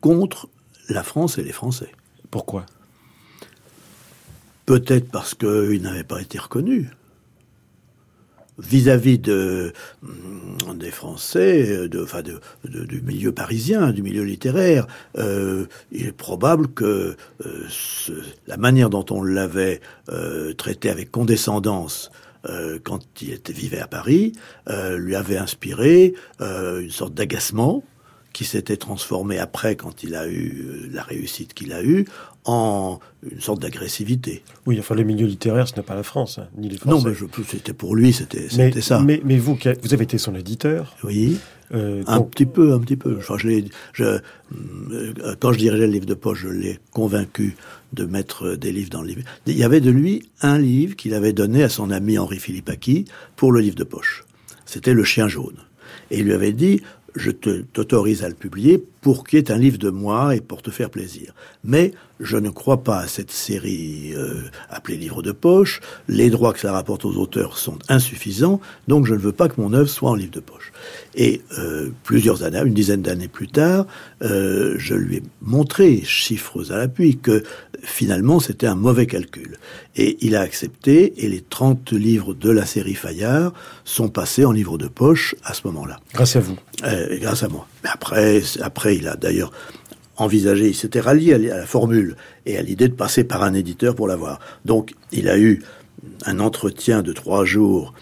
[0.00, 0.48] contre
[0.88, 1.90] la France et les Français.
[2.30, 2.66] Pourquoi?
[4.66, 6.90] Peut-être parce qu'il n'avait pas été reconnu
[8.58, 9.72] vis-à-vis -vis de,
[10.74, 16.12] des Français, de, enfin de, de, du milieu parisien, du milieu littéraire, euh, il est
[16.12, 17.16] probable que
[17.46, 18.12] euh, ce,
[18.46, 22.10] la manière dont on l'avait euh, traité avec condescendance
[22.48, 24.32] euh, quand il était vivait à Paris,
[24.68, 27.82] euh, lui avait inspiré euh, une sorte d'agacement
[28.32, 32.06] qui s'était transformé après, quand il a eu la réussite qu'il a eue,
[32.44, 34.42] en une sorte d'agressivité.
[34.66, 36.96] Oui, enfin, le milieu littéraire, ce n'est pas la France, hein, ni les Français.
[36.96, 38.48] Non, mais c'était pour lui, c'était
[38.80, 39.00] ça.
[39.00, 40.96] Mais, mais vous, vous avez été son éditeur.
[41.02, 41.38] Oui.
[41.72, 42.30] Euh, un donc...
[42.30, 43.16] petit peu, un petit peu.
[43.18, 44.20] Enfin, je je, euh,
[45.38, 47.56] quand je dirigeais le livre de poche, je l'ai convaincu
[47.92, 49.22] de mettre des livres dans le livre.
[49.46, 52.68] Il y avait de lui un livre qu'il avait donné à son ami Henri Philippe
[52.68, 53.04] Aki
[53.36, 54.24] pour le livre de poche.
[54.64, 55.56] C'était Le Chien jaune.
[56.10, 56.82] Et il lui avait dit,
[57.16, 60.62] je t'autorise à le publier pour qu'il y ait un livre de moi et pour
[60.62, 61.34] te faire plaisir.
[61.64, 65.80] Mais je ne crois pas à cette série euh, appelée livre de poche.
[66.06, 69.60] Les droits que ça rapporte aux auteurs sont insuffisants, donc je ne veux pas que
[69.60, 70.72] mon œuvre soit en livre de poche.
[71.14, 73.86] Et euh, plusieurs années, une dizaine d'années plus tard,
[74.22, 77.42] euh, je lui ai montré, chiffres à l'appui, que
[77.82, 79.56] finalement c'était un mauvais calcul.
[79.96, 83.52] Et il a accepté, et les 30 livres de la série Fayard
[83.84, 85.98] sont passés en livre de poche à ce moment-là.
[86.12, 86.56] Grâce à vous.
[86.84, 87.66] Euh, grâce à moi.
[87.82, 89.52] Mais après, après il a d'ailleurs
[90.16, 92.16] envisagé, il s'était rallié à la formule
[92.46, 94.38] et à l'idée de passer par un éditeur pour l'avoir.
[94.64, 95.62] Donc, il a eu
[96.26, 97.94] un entretien de trois jours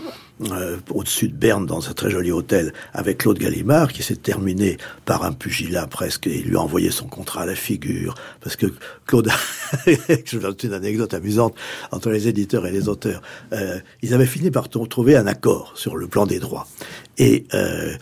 [0.53, 4.79] euh, au-dessus de Berne dans un très joli hôtel avec Claude Gallimard qui s'est terminé
[5.05, 8.15] par un pugilat presque et il lui a envoyé son contrat à la figure.
[8.41, 8.67] Parce que
[9.07, 9.31] Claude
[9.87, 11.57] je vous une anecdote amusante
[11.91, 13.21] entre les éditeurs et les auteurs.
[13.53, 16.69] Euh, ils avaient fini par trouver un accord sur le plan des droits.
[17.19, 17.95] Et euh,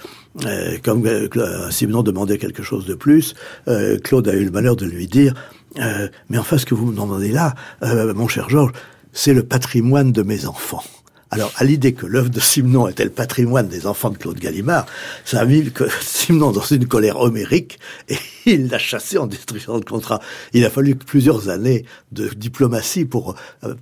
[0.45, 3.35] euh comme euh, Simon demandait quelque chose de plus,
[3.69, 5.35] euh, Claude a eu le malheur de lui dire
[5.79, 8.73] euh, Mais enfin, ce que vous me demandez là, mon cher Georges,
[9.13, 10.85] c'est le patrimoine de mes enfants.
[11.33, 14.87] Alors, à l'idée que l'œuvre de Simon était le patrimoine des enfants de Claude Gallimard,
[15.25, 19.85] ça a mis Simon dans une colère homérique et il l'a chassé en destruction de
[19.85, 20.21] contrat.
[20.53, 23.35] Il a fallu plusieurs années de diplomatie pour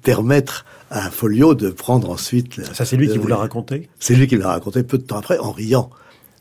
[0.03, 2.65] permettre à Folio de prendre ensuite...
[2.73, 3.91] Ça, c'est lui qui vous l'a raconté?
[4.01, 5.91] C'est lui qui l'a raconté peu de temps après, en riant.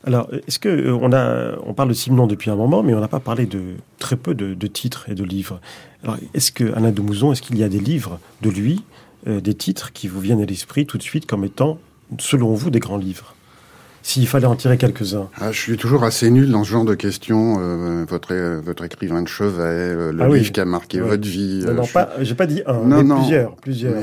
[0.06, 3.00] Alors, est-ce que euh, on a, on parle de Simon depuis un moment, mais on
[3.00, 5.60] n'a pas parlé de très peu de, titres et de livres.
[6.02, 8.82] Alors, est-ce que Alain de Mouzon, est-ce qu'il y a des livres de lui
[9.26, 11.78] euh, des titres qui vous viennent à l'esprit tout de suite comme étant,
[12.18, 13.33] selon vous, des grands livres?
[14.04, 15.28] S'il fallait en tirer quelques-uns.
[15.40, 17.56] Ah, je suis toujours assez nul dans ce genre de questions.
[17.58, 21.64] Euh, votre, votre écrivain de chevet, euh, le ah livre qui a marqué votre vie.
[21.66, 23.94] Non, non pas, j'ai pas dit un, non, mais plusieurs, plusieurs.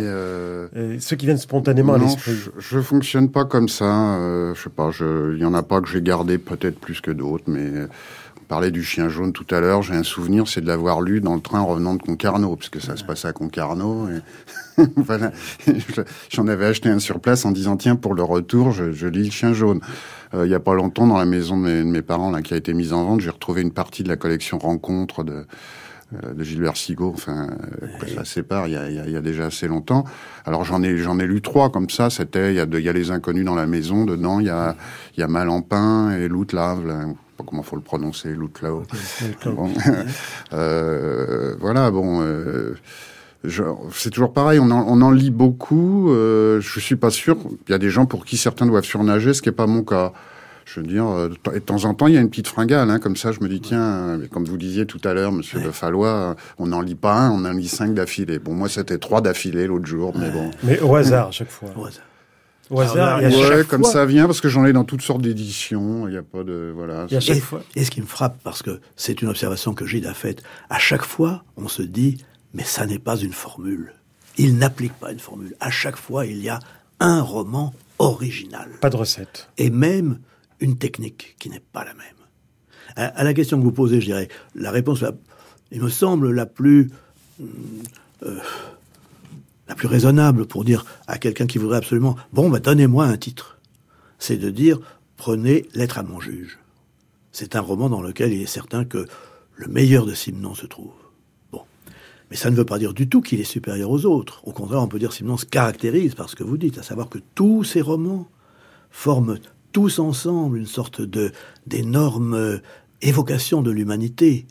[1.00, 2.32] ceux qui viennent spontanément à l'esprit.
[2.32, 4.18] Je, je fonctionne pas comme ça.
[4.54, 4.90] je sais pas.
[5.00, 7.72] Il y en a pas que j'ai gardé peut-être plus que d'autres, mais
[8.52, 9.82] parlais du chien jaune tout à l'heure.
[9.82, 12.98] J'ai un souvenir, c'est de l'avoir lu dans le train revenant de Concarneau, puisque ça
[12.98, 14.10] se passait à Concarneau.
[14.10, 15.32] Et voilà.
[16.30, 19.32] J'en avais acheté un sur place en disant tiens pour le retour, je, lis le
[19.32, 19.80] chien jaune.
[20.34, 22.58] Euh, il y a pas longtemps, dans la maison de mes, parents là, qui a
[22.58, 25.46] été mise en vente, j'ai retrouvé une partie de la collection Rencontre de
[26.14, 27.48] euh, de Gilbert Sigaud, enfin,
[27.82, 30.04] euh, ça sépare il y, a, il y, a, déjà assez longtemps.
[30.44, 32.10] Alors j'en ai j'en ai lu trois comme ça.
[32.10, 34.04] C'était il y a il y a les inconnus dans la maison.
[34.04, 34.76] Dedans il y a
[35.16, 38.84] il y a Malampin et Loutlave, comment faut le prononcer, l'outlaw.
[40.54, 42.22] euh, voilà, bon.
[42.22, 42.76] Euh,
[43.94, 46.12] c'est toujours pareil, on en, on en lit beaucoup.
[46.12, 47.38] Euh, je suis pas sûr.
[47.68, 49.84] Il y a des gens pour qui certains doivent surnager, ce qui est pas mon
[49.84, 50.14] cas.
[50.66, 53.00] Je veux dire, euh, de temps en temps, il y a une petite fringale, hein,
[53.00, 53.32] comme ça.
[53.32, 56.82] Je me dis, tiens, comme vous disiez tout à l'heure, Monsieur Le Fallois, on n'en
[56.82, 58.38] lit pas un, on en lit cinq d'affilée.
[58.40, 60.52] Bon, moi, c'était trois d'affilée l'autre jour, mais bon.
[60.64, 61.70] Mais au hasard à chaque fois.
[61.76, 62.06] Au hasard.
[62.72, 66.08] Au hasard, ouais, comme ça vient, parce que j'en ai dans toutes sortes d'éditions.
[66.08, 67.06] Il n'y a pas de voilà.
[67.10, 67.62] Et, fois.
[67.76, 70.80] et ce qui me frappe, parce que c'est une observation que Gilles a faite, à
[70.80, 72.18] chaque fois, on se dit,
[72.54, 73.94] mais ça n'est pas une formule.
[74.38, 75.54] Il n'applique pas une formule.
[75.60, 76.60] À chaque fois, il y a
[77.02, 78.70] un roman original.
[78.80, 79.50] Pas de recette.
[79.58, 80.20] Et même
[80.62, 82.06] une technique qui n'est pas la même.
[82.96, 85.04] À, la question que vous posez, je dirais, la réponse,
[85.72, 86.90] il me semble la plus
[88.24, 88.40] euh,
[89.72, 93.58] la plus raisonnable pour dire à quelqu'un qui voudrait absolument bon, bah, donnez-moi un titre.
[94.20, 94.80] C'est de dire
[95.16, 96.60] prenez Lettre à mon juge.
[97.32, 99.08] C'est un roman dans lequel il est certain que
[99.56, 100.92] le meilleur de Simon se trouve.
[101.54, 101.62] Bon.
[102.30, 104.46] Mais ça ne veut pas dire du tout qu'il est supérieur aux autres.
[104.46, 107.08] Au contraire, on peut dire Simon se caractérise par ce que vous dites, à savoir
[107.08, 108.28] que tous ces romans
[108.90, 109.40] forment
[109.72, 111.32] tous ensemble une sorte de
[111.66, 112.60] d'énorme
[113.02, 114.46] évocation de l'humanité,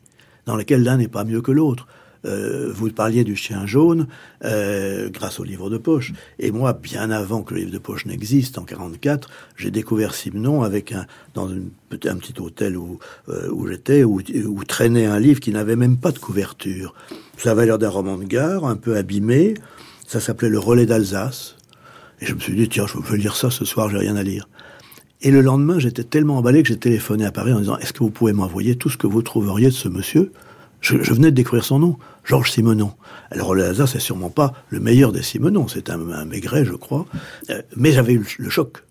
[0.47, 1.87] dans laquelle l'un n'est pas mieux que l'autre.
[2.27, 4.07] Euh, vous parliez du chien jaune
[4.45, 6.13] euh, grâce au livre de poche.
[6.39, 10.63] Et moi, bien avant que le livre de poche n'existe, en 44, j'ai découvert Simon
[10.63, 15.51] avec un dans un petit hôtel où euh, j'étais, où, où, traînait un livre qui
[15.51, 16.95] n'avait même pas de couverture.
[17.39, 19.55] Ça avait l'air d'un roman de gare, un peu abîmé.
[20.07, 21.57] Ça s'appelait Le Relais d'Alsace.
[22.21, 24.23] Et je me suis dit tiens, je veux lire ça ce soir, j'ai rien à
[24.23, 24.47] lire.
[25.23, 27.99] Et le lendemain, j'étais tellement emballé que j'ai téléphoné à Paris en disant Est-ce que
[27.99, 30.33] vous pouvez m'envoyer tout ce que vous trouveriez de ce monsieur?
[30.81, 32.93] Je, venais de découvrir son nom, Georges Simenon.
[33.31, 37.07] Alors le hasard, c'est sûrement pas le meilleur des Simenon, c'est un, maigret, je crois.
[37.51, 38.83] Euh, mais j'avais eu le, choc.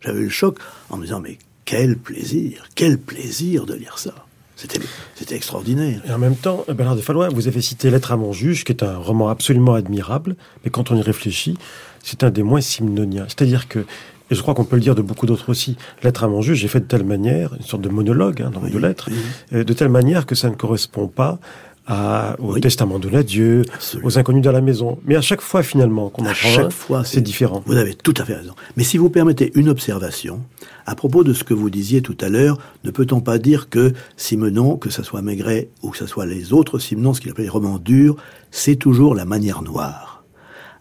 [0.00, 0.58] J'avais eu le choc
[0.90, 4.14] en me disant, mais quel plaisir, quel plaisir de lire ça.
[4.56, 6.00] C'était, extraordinaire.
[6.08, 8.72] Et en même temps, Bernard de Fallois, vous avez cité Lettre à mon juge, qui
[8.72, 11.58] est un roman absolument admirable, mais quand on y réfléchit,
[12.02, 13.26] c'est un des moins simenoniens.
[13.28, 13.84] C'est-à-dire que
[14.30, 15.76] et je crois qu'on peut le dire de beaucoup d'autres aussi.
[16.02, 18.62] Lettre à mon juge, j'ai fait de telle manière, une sorte de monologue hein, dans
[18.62, 19.08] les deux lettres,
[19.52, 21.38] euh, de telle manière que ça ne correspond pas
[21.86, 23.62] à, au testament de l'adieu,
[24.02, 24.98] aux inconnus dans la maison.
[25.04, 27.62] Mais à chaque fois, finalement, qu'on en chaque fois, c'est différent.
[27.64, 28.54] Vous avez tout à fait raison.
[28.76, 30.42] Mais si vous permettez une observation,
[30.84, 33.92] à propos de ce que vous disiez tout à l'heure, ne peut-on pas dire que
[34.16, 37.44] Simenon, que ce soit Maigret ou que ce soit les autres Simenon, ce qu'il appelait
[37.44, 38.16] les romans durs,
[38.50, 40.24] c'est toujours la manière noire?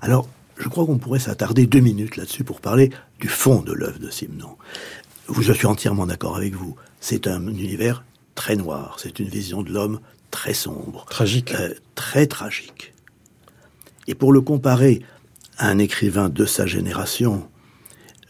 [0.01, 3.99] Alors, je crois qu'on pourrait s'attarder deux minutes là-dessus pour parler du fond de l'œuvre
[3.99, 4.57] de Simon.
[5.39, 6.75] Je suis entièrement d'accord avec vous.
[6.99, 8.03] C'est un univers
[8.35, 8.97] très noir.
[8.99, 9.99] C'est une vision de l'homme
[10.31, 11.05] très sombre.
[11.09, 11.53] Tragique.
[11.55, 12.93] Euh, très tragique.
[14.07, 15.01] Et pour le comparer
[15.57, 17.49] à un écrivain de sa génération,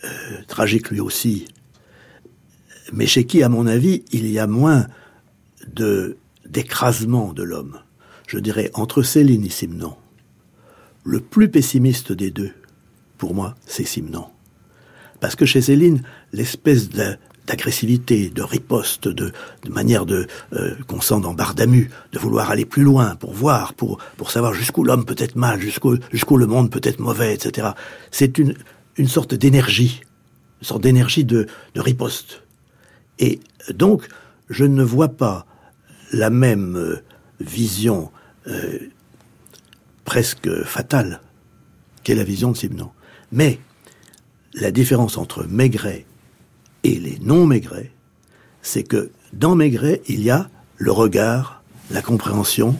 [0.03, 0.07] euh,
[0.47, 1.47] tragique lui aussi,
[2.93, 4.87] mais chez qui, à mon avis, il y a moins
[5.67, 7.79] de d'écrasement de l'homme.
[8.27, 9.95] Je dirais entre Céline et Simon
[11.05, 12.51] le plus pessimiste des deux,
[13.17, 14.25] pour moi, c'est Simon.
[15.21, 16.01] Parce que chez Céline,
[16.33, 19.31] l'espèce d'agressivité, de riposte, de,
[19.69, 23.99] manière de euh, qu'on sent dans Bardamu, de vouloir aller plus loin pour voir, pour
[24.17, 27.69] pour savoir jusqu'où l'homme peut être mal, jusqu'où jusqu'où le monde peut être mauvais, etc.
[28.11, 28.55] C'est une
[28.97, 30.01] une sorte d'énergie,
[30.61, 32.41] une sorte d'énergie de, de riposte.
[33.19, 33.39] Et
[33.73, 34.07] donc,
[34.49, 35.45] je ne vois pas
[36.11, 37.01] la même euh,
[37.39, 38.11] vision
[38.47, 38.79] euh,
[40.15, 41.19] presque fatale
[42.03, 42.89] qu'est la vision de Simon.
[43.33, 43.59] Mais
[44.53, 46.05] la différence entre Maigret
[46.85, 47.91] et les non-Maigret,
[48.61, 52.77] c'est que dans Maigret, il y a le regard, la compréhension,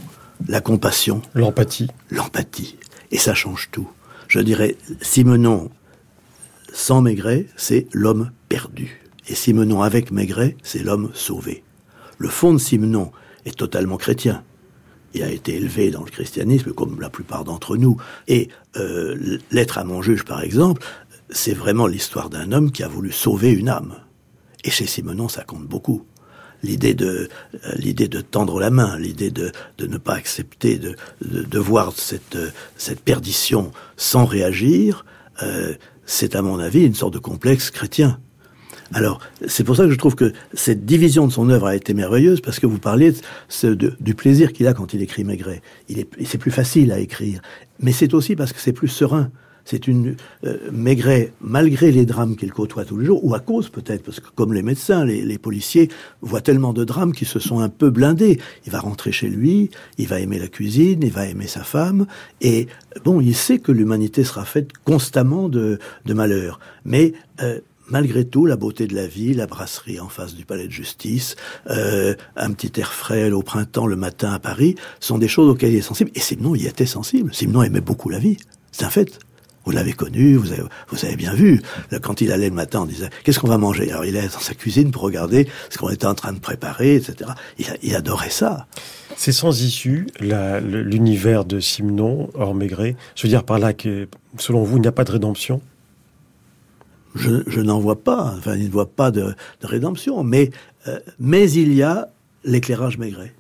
[0.48, 1.22] la compassion.
[1.34, 1.90] L'empathie.
[2.10, 2.78] L'empathie.
[3.12, 3.90] Et ça change tout.
[4.30, 5.72] Je dirais, Simenon
[6.72, 9.02] sans Maigret, c'est l'homme perdu.
[9.28, 11.66] Et Simenon avec Maigret, c'est l'homme sauvé.
[12.18, 13.12] Le fond de Simenon
[13.44, 14.42] est totalement chrétien.
[15.16, 17.96] Il a été élevé dans le christianisme, comme la plupart d'entre nous.
[18.28, 20.86] Et euh, l'être à mon juge, par exemple,
[21.30, 23.96] c'est vraiment l'histoire d'un homme qui a voulu sauver une âme.
[24.66, 26.06] Et chez Simenon, ça compte beaucoup.
[26.64, 30.98] L'idée de euh, l'idée de tendre la main, l'idée de, de ne pas accepter de,
[31.22, 32.38] de, voir cette,
[32.76, 35.06] cette perdition sans réagir,
[35.44, 35.76] euh,
[36.06, 38.20] c'est à mon avis une sorte de complexe chrétien.
[38.94, 41.94] Alors, c'est pour ça que je trouve que cette division de son œuvre a été
[41.94, 43.14] merveilleuse, parce que vous parliez
[44.00, 45.62] du plaisir qu'il a quand il écrit Maigret.
[45.90, 47.42] Il c'est plus facile à écrire,
[47.80, 49.32] mais c'est aussi parce que c'est plus serein.
[49.68, 53.70] C'est une euh, Maigret, malgré les drames qu'il côtoie tous les jours, ou à cause
[53.70, 55.90] peut-être, parce que comme les médecins, les, policiers
[56.22, 58.40] voient tellement de drames qu'ils se sont un peu blindés.
[58.68, 62.06] Il va rentrer chez lui, il va aimer la cuisine, il va aimer sa femme,
[62.42, 62.68] et
[63.04, 66.60] bon, il sait que l'humanité sera faite constamment de, de malheurs.
[66.86, 70.68] Mais euh, malgré tout, la beauté de la vie, la brasserie en face du palais
[70.68, 71.36] de justice,
[71.70, 75.74] euh, un petit air frais au printemps, le matin à Paris, sont des choses auxquelles
[75.74, 76.12] il est sensible.
[76.16, 77.34] Et Simon y était sensible.
[77.34, 78.38] Simon aimait beaucoup la vie.
[78.72, 79.20] C'est un fait.
[79.66, 81.60] Vous l'avez connu, vous avez, vous avez bien vu.
[82.04, 83.92] Quand il allait le matin, on disait qu'est-ce qu'on va manger?
[83.92, 86.96] Alors il allait dans sa cuisine pour regarder ce qu'on était en train de préparer,
[86.96, 87.32] etc.
[87.82, 88.68] Il, adorait ça.
[89.18, 92.96] C'est sans issue l'univers de Simon hors Maigret.
[93.16, 95.62] Je veux dire par là que, selon vous, il n'y a pas de rédemption
[97.16, 98.34] je, n'en vois pas.
[98.38, 100.24] Enfin, il ne voit pas de, rédemption.
[100.24, 100.52] Mais,
[100.88, 102.10] euh, mais il y a
[102.44, 103.34] l'éclairage Maigret.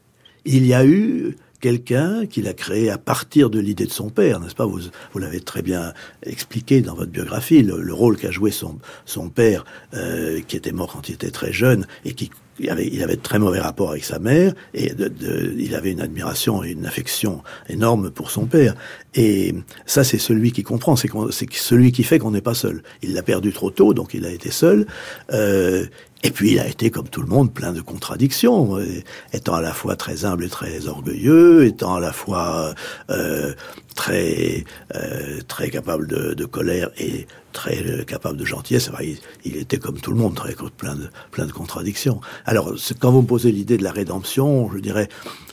[0.46, 4.40] Il y a eu quelqu'un qu'il a créé à partir de l'idée de son père,
[4.40, 4.66] n'est-ce pas?
[4.66, 4.82] Vous,
[5.14, 9.66] vous l'avez très bien expliqué dans votre biographie, le, rôle qu'a joué son, son père,
[9.94, 13.18] euh, qui était mort quand il était très jeune et qui il avait, il avait
[13.18, 16.72] de très mauvais rapports avec sa mère et de, de, il avait une admiration et
[16.72, 18.76] une affection énorme pour son père.
[19.16, 21.10] Et ça, c'est celui qui comprend, c'est
[21.54, 22.84] celui qui fait qu'on n'est pas seul.
[23.02, 24.86] Il l'a perdu trop tôt, donc il a été seul.
[25.32, 25.86] Euh,
[26.24, 29.62] et puis il a été, comme tout le monde, plein de contradictions, euh, étant à
[29.62, 32.74] la fois très humble et très orgueilleux, étant à la fois
[33.10, 33.54] euh,
[33.96, 38.90] très euh, très capable de, de, colère et très euh, capable de gentillesse.
[39.46, 42.20] il, était comme tout le monde, très plein de plein de contradictions.
[42.46, 45.10] Alors, quand vous me posez l'idée de la rédemption, je dirais,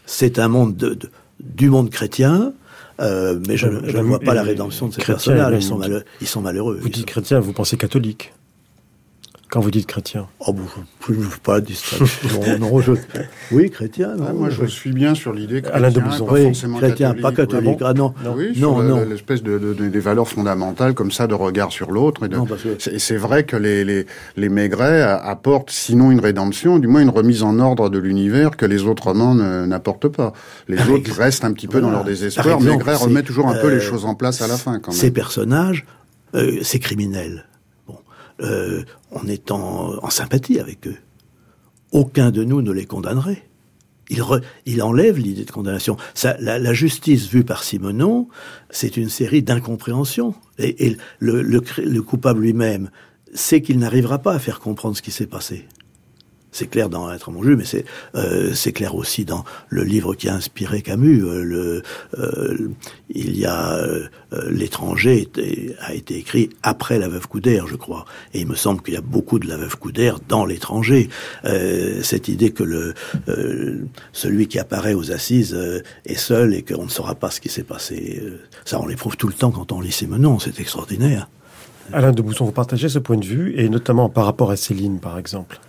[0.06, 0.98] c'est un monde de,
[1.40, 2.54] du monde chrétien.
[3.02, 5.54] Euh, mais je, je ne vois pas la rédemption de ces personnages.
[5.54, 6.78] Ils sont, malheureux, ils sont malheureux.
[6.80, 8.32] Vous dites chrétien, vous pensez catholique
[9.52, 10.62] quand vous dites chrétien Oh bon,
[11.06, 12.40] je ne pas distinction.
[12.58, 12.92] non, je...
[13.50, 14.16] Oui, chrétien.
[14.16, 16.24] Non, ah, moi, je suis bien sur l'idée chrétien, Alain de Bouson.
[16.24, 17.22] Pas oui, chrétien, catholique.
[17.22, 17.78] pas catholique.
[17.82, 19.04] Ah, non, non, oui, non, non.
[19.04, 22.26] L'espèce de, de, des valeurs fondamentales comme ça de regard sur l'autre.
[22.26, 22.78] Que...
[22.98, 24.06] C'est vrai que les, les,
[24.38, 28.64] les Maigret apportent sinon une rédemption, du moins une remise en ordre de l'univers que
[28.64, 30.32] les autres romans n'apportent pas.
[30.66, 32.58] Les autres restent un petit peu dans leur désespoir.
[32.58, 34.78] Maigret remet toujours un peu les euh, choses en place à la fin.
[34.78, 34.98] Quand même.
[34.98, 35.84] Ces personnages,
[36.34, 37.44] euh, ces criminels
[38.42, 40.96] euh, en étant en sympathie avec eux.
[41.92, 43.48] Aucun de nous ne les condamnerait.
[44.66, 45.96] Il, enlève l'idée de condamnation.
[46.22, 48.28] La, justice vue par Simonon,
[48.68, 50.34] c'est une série d'incompréhensions.
[50.58, 52.90] Et, le coupable lui-même
[53.32, 55.66] sait qu'il n'arrivera pas à faire comprendre ce qui s'est passé.
[56.52, 60.14] C'est clair dans Être mon juge, mais c'est euh, c'est clair aussi dans le livre
[60.14, 61.24] qui a inspiré Camus.
[61.24, 61.82] Euh,
[62.18, 62.68] euh,
[63.08, 63.78] il y a
[64.48, 65.28] l'étranger
[65.80, 68.96] a été écrit après la veuve Coudert, je crois, et il me semble qu'il y
[68.96, 71.08] a beaucoup de la veuve Coudert dans l'étranger.
[72.02, 72.94] cette idée que
[74.12, 75.56] celui qui apparaît aux assises
[76.04, 78.22] est seul et qu'on ne saura pas ce qui s'est passé,
[78.64, 81.28] ça on l'éprouve tout le temps quand on lit ces menons, c'est extraordinaire.
[81.92, 85.00] Alain de Bousson, vous partagez ce point de vue, et notamment par rapport à Céline,
[85.00, 85.60] par exemple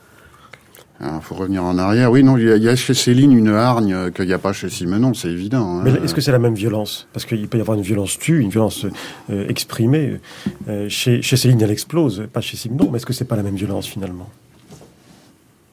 [0.99, 2.11] il hein, faut revenir en arrière.
[2.11, 5.13] Oui, non, il y, a chez Céline une hargne qu'il n'y a pas chez Simenon,
[5.13, 5.79] c'est évident.
[5.79, 5.81] Hein.
[5.83, 7.07] Mais est-ce que c'est la même violence?
[7.13, 8.85] Parce qu'il peut y avoir une violence tue, une violence
[9.29, 10.19] euh, exprimée.
[10.69, 13.43] Euh, chez, chez, Céline, elle explose, pas chez Simenon, mais est-ce que c'est pas la
[13.43, 14.29] même violence finalement?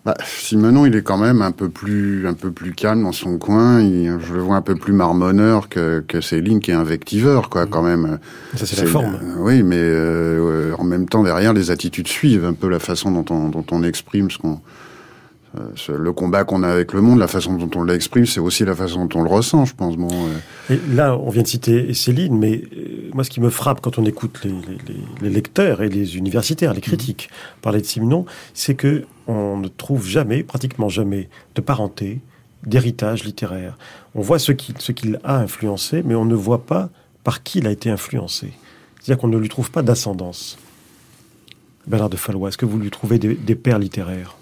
[0.04, 3.36] Bah, Simenon, il est quand même un peu plus, un peu plus calme dans son
[3.36, 3.80] coin.
[3.80, 7.82] je le vois un peu plus marmonneur que, que Céline, qui est invectiveur, quoi, quand
[7.82, 8.18] même.
[8.56, 9.18] Ça, c'est la forme.
[9.40, 13.26] oui, mais euh, en même temps, derrière, les attitudes suivent un peu la façon dont
[13.28, 14.56] on, dont on exprime ce qu'on, euh,
[15.88, 18.74] le combat qu'on a avec le monde, la façon dont on l'exprime, c'est aussi la
[18.74, 19.96] façon dont on le ressent, je pense.
[19.96, 20.74] Bon, euh.
[20.74, 23.98] Et là, on vient de citer Céline, mais euh, moi, ce qui me frappe quand
[23.98, 24.46] on écoute
[25.20, 27.30] les, lecteurs et les universitaires, les critiques
[27.62, 32.20] parler de Simenon, c'est que on ne trouve jamais, pratiquement jamais, de parenté,
[32.64, 33.76] d'héritage littéraire.
[34.14, 36.90] On voit ce qu'il ce qu'il a influencé, mais on ne voit pas
[37.24, 38.52] par qui il a été influencé.
[39.00, 40.58] C'est-à-dire qu'on ne lui trouve pas d'ascendance.
[41.86, 44.36] Bernard de Fallois, est-ce que vous lui trouvez des, des pères littéraires?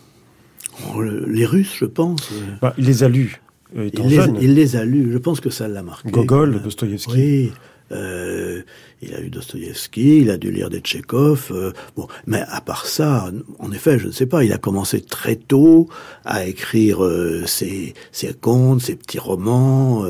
[0.86, 2.30] Oh, les Russes, je pense.
[2.60, 3.40] Bah, il les a lus.
[3.76, 5.12] Euh, il, les, il, les, a lus.
[5.12, 6.10] Je pense que ça l'a marqué.
[6.10, 7.12] Gogol, Dostoïevski.
[7.12, 7.52] Oui.
[7.90, 8.62] Euh,
[9.00, 11.48] il a lu Dostoïevski, il a dû lire des Tchekhov.
[11.52, 14.44] Euh, bon, mais à part ça, en effet, je ne sais pas.
[14.44, 15.88] Il a commencé très tôt
[16.24, 16.98] à écrire
[17.46, 20.04] ses, ses, contes, ses petits romans.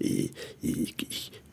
[0.00, 0.30] il,
[0.62, 0.94] il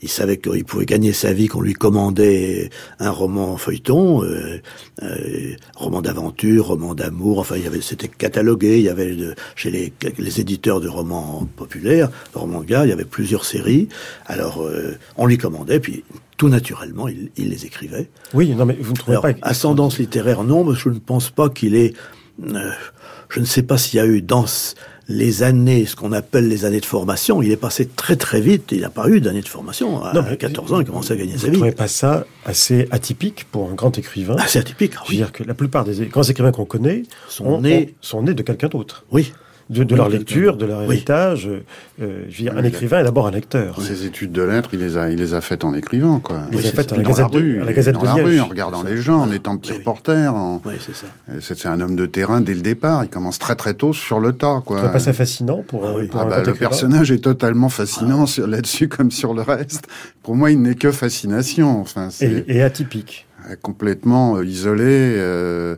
[0.03, 2.69] savait qu'il pouvait gagner sa vie, qu'on lui commandait
[2.99, 4.61] un roman feuilleton, euh,
[5.03, 9.15] euh, roman d'aventure, roman d'amour, enfin, il y avait, c'était catalogué, il y avait
[9.55, 13.45] chez les, les, éditeurs de romans populaires, de romans de gars, il y avait plusieurs
[13.45, 13.87] séries.
[14.25, 16.03] Alors, euh, on lui commandait, puis
[16.37, 18.09] tout naturellement, il, il, les écrivait.
[18.33, 19.29] Oui, non, mais vous ne trouvez pas...
[19.41, 21.93] Ascendance littéraire, non, mais je ne pense pas qu'il ait...
[22.43, 22.71] Euh,
[23.29, 24.45] je ne sais pas s'il y a eu dans
[25.07, 28.69] les années, ce qu'on appelle les années de formation, il est passé très très vite.
[28.71, 30.03] Il n'a pas eu d'années de formation.
[30.03, 31.57] À 14 ans, il commençait à gagner sa vie.
[31.57, 34.35] Vous ne pas ça assez atypique pour un grand écrivain?
[34.37, 35.05] Assez atypique, oui.
[35.07, 37.95] Je veux dire que la plupart des grands écrivains qu'on connaît sont, nés...
[38.01, 39.05] sont nés de quelqu'un d'autre.
[39.11, 39.31] Oui
[39.69, 41.47] de, leur lecture, de leur héritage.
[41.47, 43.81] Euh, je veux dire, un écrivain est d'abord un lecteur.
[43.81, 46.41] Ses études de lettres, il les a, il les a faites en écrivant, quoi.
[46.51, 48.45] Il les a faites la Gazette, de, rue, la Gazette dans de la rue, en
[48.45, 50.33] regardant les gens, en étant petit reporter.
[50.65, 51.07] Oui, c'est ça.
[51.39, 53.03] C'est un homme de terrain dès le départ.
[53.03, 54.81] Il commence très très tôt sur le tas, quoi.
[54.81, 58.25] Tu pas ça fascinant pour, ah, pour ah un bah, Le personnage est totalement fascinant
[58.25, 58.47] ah.
[58.47, 59.87] là-dessus comme sur le reste.
[60.21, 61.81] Pour moi, il n'est que fascination.
[61.81, 63.25] Enfin, et, et, atypique.
[63.61, 64.83] Complètement euh, isolé.
[64.85, 65.75] Euh,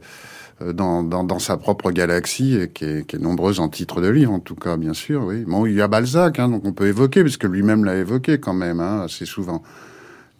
[0.73, 4.33] dans, dans, dans, sa propre galaxie, qui est, qui est, nombreuse en titres de livres,
[4.33, 5.43] en tout cas, bien sûr, oui.
[5.45, 8.53] Bon, il y a Balzac, hein, donc on peut évoquer, puisque lui-même l'a évoqué quand
[8.53, 9.61] même, hein, assez souvent.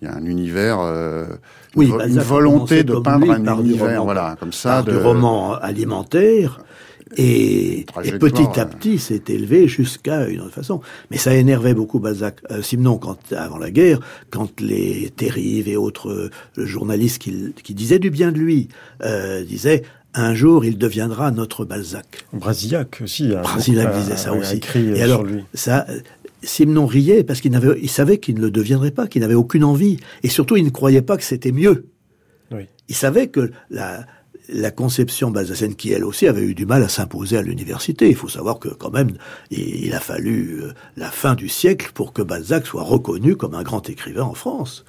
[0.02, 1.26] Il y a un univers, euh,
[1.76, 4.84] oui, une, volonté de peindre un univers, voilà, comme ça.
[4.84, 6.60] de roman alimentaire.
[7.16, 10.82] Et, et, petit à petit, s'est élevé jusqu'à une autre façon.
[11.10, 12.42] Mais ça énervait beaucoup Balzac.
[12.52, 14.00] Euh, Simenon, quand, avant la guerre,
[14.30, 18.68] quand les Terrives et autres euh, journalistes qui, qui, disaient du bien de lui
[19.04, 19.84] euh, disaient
[20.18, 22.26] un jour il deviendra notre Balzac.
[22.34, 23.30] Brasillac aussi.
[23.30, 24.60] Brasillac disait ça aussi.
[24.76, 25.44] et alors, lui.
[25.54, 25.86] ça,
[26.44, 29.64] Simenon riait parce qu'il n'avait, il savait qu'il ne le deviendrait pas, qu'il n'avait aucune
[29.64, 31.86] envie, et surtout il ne croyait pas que c'était mieux.
[32.52, 32.68] Oui.
[32.90, 34.06] Il savait que la,
[34.50, 38.10] la conception balzacienne qui elle aussi avait eu du mal à s'imposer à l'université.
[38.10, 39.18] Il faut savoir que quand même
[39.52, 43.64] il a fallu euh, la fin du siècle pour que Balzac soit reconnu comme un
[43.64, 44.86] grand écrivain en France.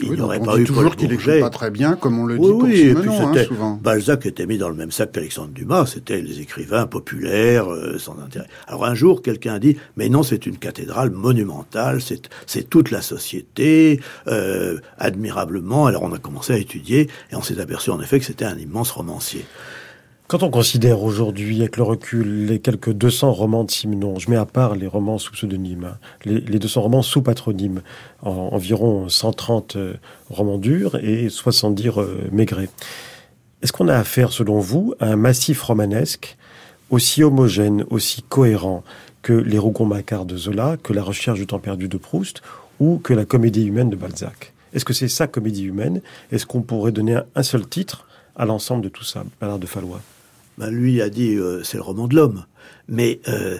[0.00, 2.94] Il n'aurait pas eu toujours qu'il écrit pas très bien, comme on le dit oui,
[2.94, 3.80] pour Simenon, hein, souvent.
[3.82, 5.86] Balzac était mis dans le même sac qu'Alexandre Dumas.
[5.86, 8.46] C'était les écrivains populaires, euh, sans intérêt.
[8.66, 12.00] Alors un jour, quelqu'un a dit, mais non, c'est une cathédrale monumentale,
[12.46, 15.86] c'est toute la société, euh, admirablement.
[15.86, 18.58] Alors on a commencé à étudier, et on s'est aperçu en effet que c'était un
[18.58, 19.44] immense romancier.
[20.26, 24.38] Quand on considère aujourd'hui, avec le recul, les quelques 200 romans de Simenon, je mets
[24.38, 27.82] à part les romans sous pseudonyme, hein, les, 200 romans sous patronyme,
[28.22, 29.94] environ 130 euh,
[30.30, 32.70] romans durs et 70 euh, maigrés.
[33.60, 36.38] Est-ce qu'on a affaire, selon vous, à un massif romanesque
[36.88, 38.82] aussi homogène, aussi cohérent
[39.20, 42.40] que les Rougon-Macquart de Zola, que la recherche du temps perdu de Proust
[42.80, 44.54] ou que la comédie humaine de Balzac?
[44.72, 46.00] Est-ce que c'est ça, comédie humaine?
[46.32, 48.06] Est-ce qu'on pourrait donner un, seul titre
[48.36, 50.00] à l'ensemble de tout ça, Bernard de Fallois?
[50.58, 52.44] Ben, lui a dit euh, c'est le roman de l'homme.
[52.88, 53.58] Mais euh,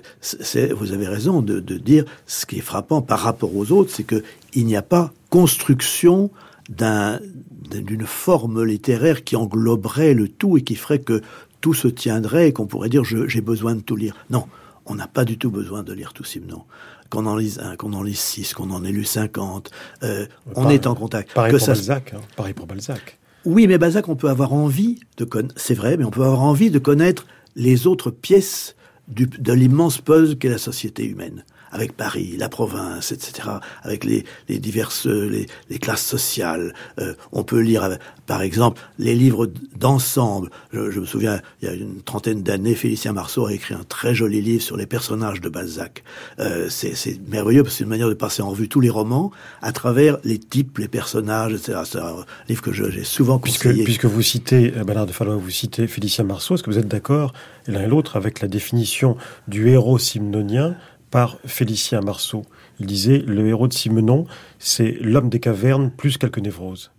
[0.77, 4.05] vous avez raison de, de, dire ce qui est frappant par rapport aux autres, c'est
[4.05, 4.23] que
[4.53, 6.31] il n'y a pas construction
[6.69, 11.23] d'une forme littéraire qui engloberait le tout et qui ferait que
[11.61, 14.15] tout se tiendrait et qu'on pourrait dire j'ai besoin de tout lire.
[14.31, 14.45] Non,
[14.87, 16.63] on n'a pas du tout besoin de lire tout Simon.
[17.11, 19.71] Qu'on en lise un, qu'on en lise six, qu'on en ait lu cinquante,
[20.03, 21.33] euh, on est en contact.
[21.33, 22.15] Pareil pour Balzac.
[22.15, 23.19] Hein, pareil pour Balzac.
[23.45, 26.43] Oui, mais Balzac, on peut avoir envie de connaître, c'est vrai, mais on peut avoir
[26.43, 27.27] envie de connaître
[27.57, 28.75] les autres pièces
[29.09, 31.45] de l'immense puzzle qu'est la société humaine.
[31.75, 33.49] Avec Paris, la province, etc.,
[33.83, 36.73] avec les, les diverses les, les classes sociales.
[37.01, 40.51] Euh, on peut lire, par exemple, les livres d'ensemble.
[40.73, 43.85] Je, je, me souviens, il y a une trentaine d'années, Félicien Marceau a écrit un
[43.85, 46.05] très joli livre sur les personnages de Balzac.
[46.39, 46.95] Euh, c'est
[47.29, 50.19] merveilleux parce que c'est une manière de passer en revue tous les romans à travers
[50.23, 51.81] les types, les personnages, etc.
[51.85, 53.85] C'est un livre que j'ai souvent conseillé.
[53.85, 56.79] Puisque, puisque vous citez, euh, Bernard de Fallois, vous citez Félicien Marceau, est-ce que vous
[56.79, 57.33] êtes d'accord
[57.67, 59.17] l'un et l'autre avec la définition
[59.49, 60.77] du héros simnonien
[61.15, 62.43] par Félicien Marceau
[62.81, 64.27] Il disait le héros de Simenon,
[64.59, 66.91] c'est l'homme des cavernes plus quelques névroses.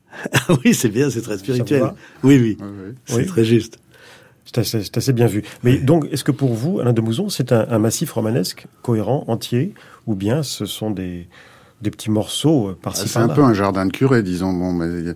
[0.63, 1.91] oui, c'est bien, c'est très spirituel.
[2.23, 2.57] Oui, oui,
[3.03, 3.77] c'est très juste.
[4.45, 5.43] C'est assez, bien vu.
[5.63, 9.73] Mais donc, est-ce que pour vous, Alain de Mouzon, c'est un, massif romanesque cohérent, entier,
[10.07, 11.27] ou bien ce sont des,
[11.81, 14.53] des petits morceaux euh, par-ci par-là C'est un peu un jardin de curé, disons.
[14.53, 15.13] Bon, mais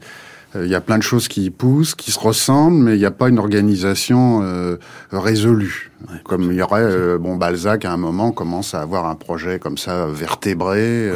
[0.55, 3.05] il y a plein de choses qui y poussent, qui se ressemblent, mais il n'y
[3.05, 4.77] a pas une organisation euh,
[5.11, 5.91] résolue.
[6.23, 9.59] comme il y aurait, euh, bon, Balzac à un moment commence à avoir un projet
[9.59, 11.11] comme ça vertébré.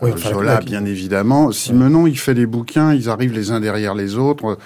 [0.00, 0.12] Oui.
[0.16, 1.52] Zola, bien évidemment.
[1.52, 4.58] Simenon, il fait des bouquins, ils arrivent les uns derrière les autres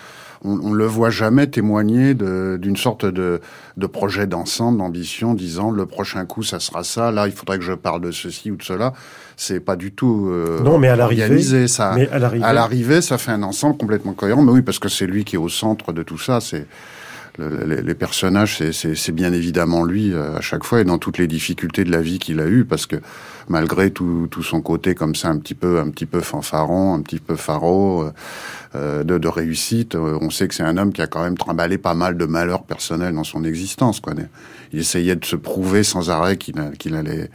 [0.46, 3.40] on, ne le voit jamais témoigner d'une sorte de,
[3.76, 7.10] de projet d'ensemble, d'ambition, disant le prochain coup ça sera ça.
[7.10, 8.92] Là, il faudrait que je parle de ceci ou de cela.
[9.36, 11.68] C'est pas du tout euh, non, mais à organisé.
[11.68, 14.42] Ça, mais à l'arrivée, ça fait un ensemble complètement cohérent.
[14.42, 16.40] Mais oui, parce que c'est lui qui est au centre de tout ça.
[16.40, 16.66] C'est
[17.38, 21.84] les, personnages, c'est bien évidemment lui euh, à chaque fois et dans toutes les difficultés
[21.84, 22.96] de la vie qu'il a eues, parce que
[23.48, 27.02] malgré tout, tout, son côté comme ça, un petit peu, un petit peu fanfaron, un
[27.02, 28.12] petit peu faro euh
[28.74, 31.78] de, de, réussite, euh, on sait que c'est un homme qui a quand même trimballé
[31.78, 34.00] pas mal de malheurs personnels dans son existence.
[34.00, 34.14] Quoi.
[34.72, 37.30] Il essayait de se prouver sans arrêt qu'il allait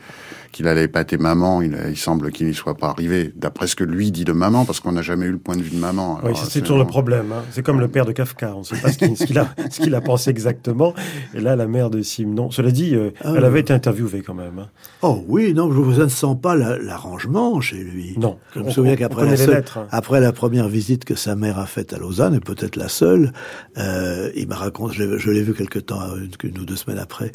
[0.52, 1.62] qu'il allait épater maman.
[1.62, 4.66] Il, il semble qu'il n'y soit pas arrivé, d'après ce que lui dit de maman,
[4.66, 6.20] parce qu'on n'a jamais eu le point de vue de maman.
[6.24, 7.32] oui, c'est toujours le problème.
[7.32, 7.44] Hein.
[7.52, 8.54] C'est comme le père de Kafka.
[8.56, 10.94] On ne sait pas ce qu'il a, pensé exactement.
[11.34, 12.52] Et là, la mère de Simon.
[12.52, 14.60] Cela dit, euh, ah elle avait été interviewée quand même.
[14.60, 14.68] Hein.
[15.02, 18.16] Oh oui, non, je ne sens pas l'arrangement chez lui.
[18.18, 18.38] Non.
[18.56, 19.88] Je me souviens qu'après la, hein.
[19.90, 23.32] après la première visite que sa mère a faite à Lausanne, et peut-être la seule,
[23.78, 27.32] euh, il m'a raconté, je l'ai vu quelque temps, une, une, ou deux semaines après,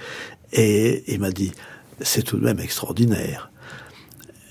[0.53, 1.53] et il m'a dit,
[2.01, 3.51] c'est tout de même extraordinaire.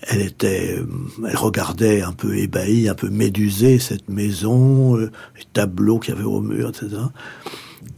[0.07, 0.87] Elle était, euh,
[1.27, 6.17] elle regardait un peu ébahie, un peu médusée cette maison, euh, les tableaux qu'il y
[6.17, 7.01] avait au mur, etc.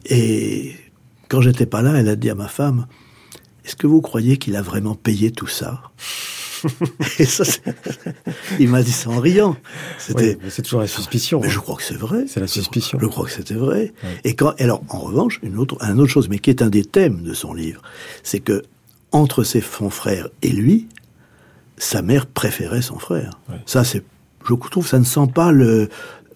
[0.06, 0.76] Et
[1.28, 2.88] quand j'étais pas là, elle a dit à ma femme
[3.66, 5.82] Est-ce que vous croyez qu'il a vraiment payé tout ça?
[7.20, 7.44] Et ça,
[8.60, 9.58] il m'a dit ça en riant.
[10.00, 11.42] C'était, c'est toujours la suspicion.
[11.42, 12.26] Mais je crois que c'est vrai.
[12.28, 12.98] C'est la suspicion.
[13.00, 13.94] Je, crois que c'était vrai.
[14.24, 16.86] Et quand, alors, en revanche, une autre, une autre chose, mais qui est un des
[16.86, 17.82] thèmes de son livre,
[18.24, 18.64] c'est que
[19.12, 20.88] entre ses, son frère et lui,
[21.78, 23.40] sa mère préférait son frère.
[23.66, 24.04] Ça, c'est,
[24.48, 25.90] je trouve, ça ne sent pas le,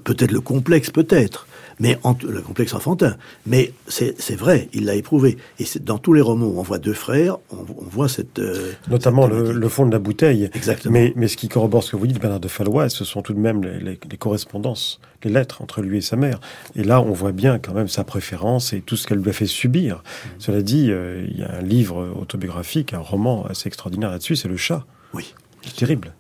[0.04, 1.48] peut-être le complexe, peut-être,
[1.82, 3.18] mais le complexe enfantin.
[3.48, 5.38] Mais c'est vrai, il l'a éprouvé.
[5.58, 8.38] Et dans tous les romans où on voit deux frères, on, voit cette...
[8.38, 10.52] Euh, Notamment le, fond de la bouteille.
[10.54, 10.94] Exactement.
[10.94, 13.34] Mais, mais, ce qui corrobore ce que vous dites, Bernard de Fallois, ce sont tout
[13.34, 16.40] de même les, correspondances, les lettres entre lui et sa mère.
[16.76, 19.34] Et là, on voit bien quand même sa préférence et tout ce qu'elle lui a
[19.34, 19.98] fait subir.
[19.98, 20.30] Mm.
[20.38, 24.48] Cela dit, euh, il y a un livre autobiographique, un roman assez extraordinaire là-dessus, c'est
[24.48, 24.86] Le Chat.
[25.16, 25.34] Oui.
[25.64, 26.14] C'est terrible.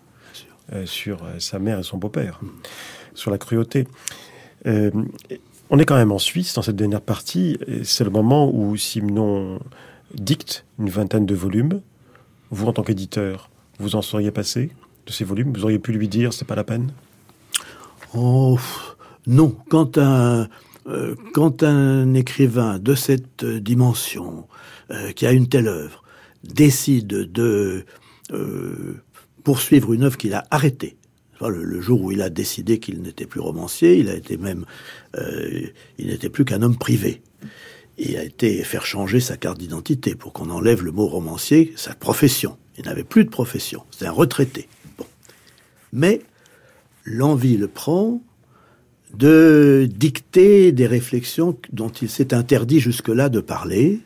[0.73, 2.39] Euh, sur sa mère et son beau-père.
[2.41, 2.47] Mm.
[3.13, 3.85] Sur la cruauté.
[5.73, 7.57] On est quand même en Suisse dans cette dernière partie.
[7.83, 9.57] C'est le moment où Simon
[10.13, 11.79] dicte une vingtaine de volumes.
[12.49, 13.49] Vous, en tant qu'éditeur,
[13.79, 14.71] vous en seriez passé
[15.05, 15.53] de ces volumes?
[15.53, 16.91] Vous auriez pu lui dire c'est pas la peine?
[18.13, 18.59] Oh
[19.27, 19.55] non.
[19.69, 20.49] Quand un
[20.87, 24.47] euh, quand un écrivain de cette dimension,
[24.89, 26.03] euh, qui a une telle œuvre,
[26.43, 27.85] décide de
[28.33, 29.01] euh,
[29.45, 30.97] poursuivre une œuvre qu'il a arrêtée,
[31.49, 34.65] le, jour où il a décidé qu'il n'était plus romancier, il a été même,
[35.17, 35.67] euh,
[35.97, 37.21] il n'était plus qu'un homme privé.
[37.97, 41.93] Il a été faire changer sa carte d'identité pour qu'on enlève le mot romancier, sa
[41.93, 42.57] profession.
[42.77, 44.67] Il n'avait plus de profession, c'est un retraité.
[44.97, 45.05] Bon.
[45.93, 46.21] Mais
[47.03, 48.21] l'envie le prend
[49.13, 53.99] de dicter des réflexions dont il s'est interdit jusque-là de parler.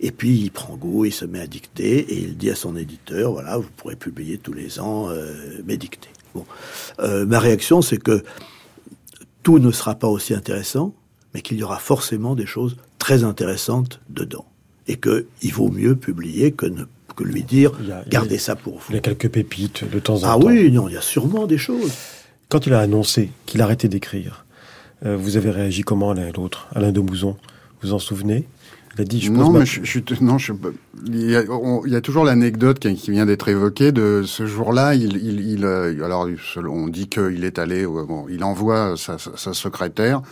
[0.00, 2.76] Et puis il prend goût, il se met à dicter et il dit à son
[2.76, 6.10] éditeur, voilà, vous pourrez publier tous les ans euh, mes dictées.
[6.98, 8.24] Euh, ma réaction, c'est que
[9.42, 10.94] tout ne sera pas aussi intéressant,
[11.32, 14.44] mais qu'il y aura forcément des choses très intéressantes dedans.
[14.88, 16.84] Et qu'il vaut mieux publier que, ne,
[17.16, 17.72] que lui dire
[18.08, 18.84] gardez ça pour vous.
[18.90, 20.40] Il y a quelques pépites de temps en ah temps.
[20.42, 21.92] Ah oui, non, il y a sûrement des choses.
[22.48, 24.44] Quand il a annoncé qu'il arrêtait d'écrire,
[25.04, 26.68] euh, vous avez réagi comment l'un et l'autre?
[26.74, 27.36] Alain de Mouzon,
[27.82, 28.46] vous en souvenez?
[29.30, 30.52] Non, mais je, je, non, je,
[31.06, 31.42] il, y a,
[31.84, 34.94] il y a toujours l'anecdote qui, qui, vient d'être évoquée de ce jour-là.
[34.94, 39.52] Il, il, il, euh, alors, on dit qu'il est allé, bon, il envoie sa, sa,
[39.52, 40.22] secrétaire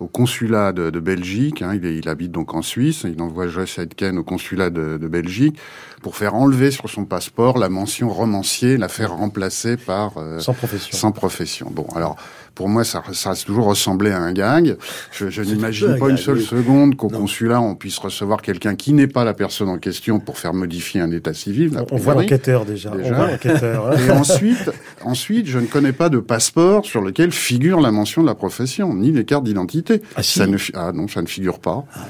[0.00, 1.62] au consulat de, Belgique.
[1.62, 1.74] Hein.
[1.74, 3.04] il, il, habite donc en Suisse.
[3.04, 5.56] Il envoie Joyce Aitken au consulat de, de, Belgique
[6.02, 10.98] pour faire enlever sur son passeport la mention romancier, la faire remplacer par sans profession.
[10.98, 11.70] Sans profession.
[11.70, 12.16] Bon, alors
[12.60, 14.76] pour moi, ça, ça a toujours ressemblé à un gag.
[15.12, 19.06] Je, je n'imagine pas une seule seconde qu'au consulat, on puisse recevoir quelqu'un qui n'est
[19.06, 21.70] pas la personne en question pour faire modifier un état civil.
[21.90, 22.92] On, voit l'enquêteur déjà.
[22.92, 23.88] On voit l'enquêteur.
[23.88, 23.96] Hein.
[24.06, 24.70] Et ensuite,
[25.02, 28.94] ensuite, je ne connais pas de passeport sur lequel figure la mention de la profession,
[28.94, 30.02] ni les cartes d'identité.
[30.14, 31.86] Ah, ça ne, ah non, ça ne figure pas.
[31.94, 32.00] Ah.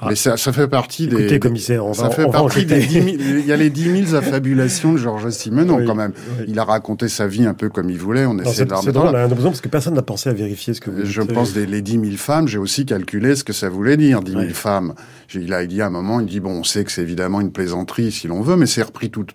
[0.00, 0.06] Ah.
[0.08, 1.38] Mais ça, ça fait partie Écoutez, des.
[1.38, 3.06] commissaire, on ça fait on partie des 10 000,
[3.38, 6.12] Il y a les 10 000 affabulations de Georges Simenon, quand même.
[6.48, 8.26] Il a raconté sa vie un peu comme il voulait.
[8.26, 10.74] On essaie de C'est drôle, on a besoin parce que personne n'a pensé à vérifier
[10.74, 13.52] ce que vous Je pense des les 10 000 femmes, j'ai aussi calculé ce que
[13.52, 14.94] ça voulait dire, 10 000 femmes.
[15.32, 17.52] Il a dit à un moment, il dit, bon, on sait que c'est évidemment une
[17.52, 19.26] plaisanterie si l'on veut, mais c'est repris tout,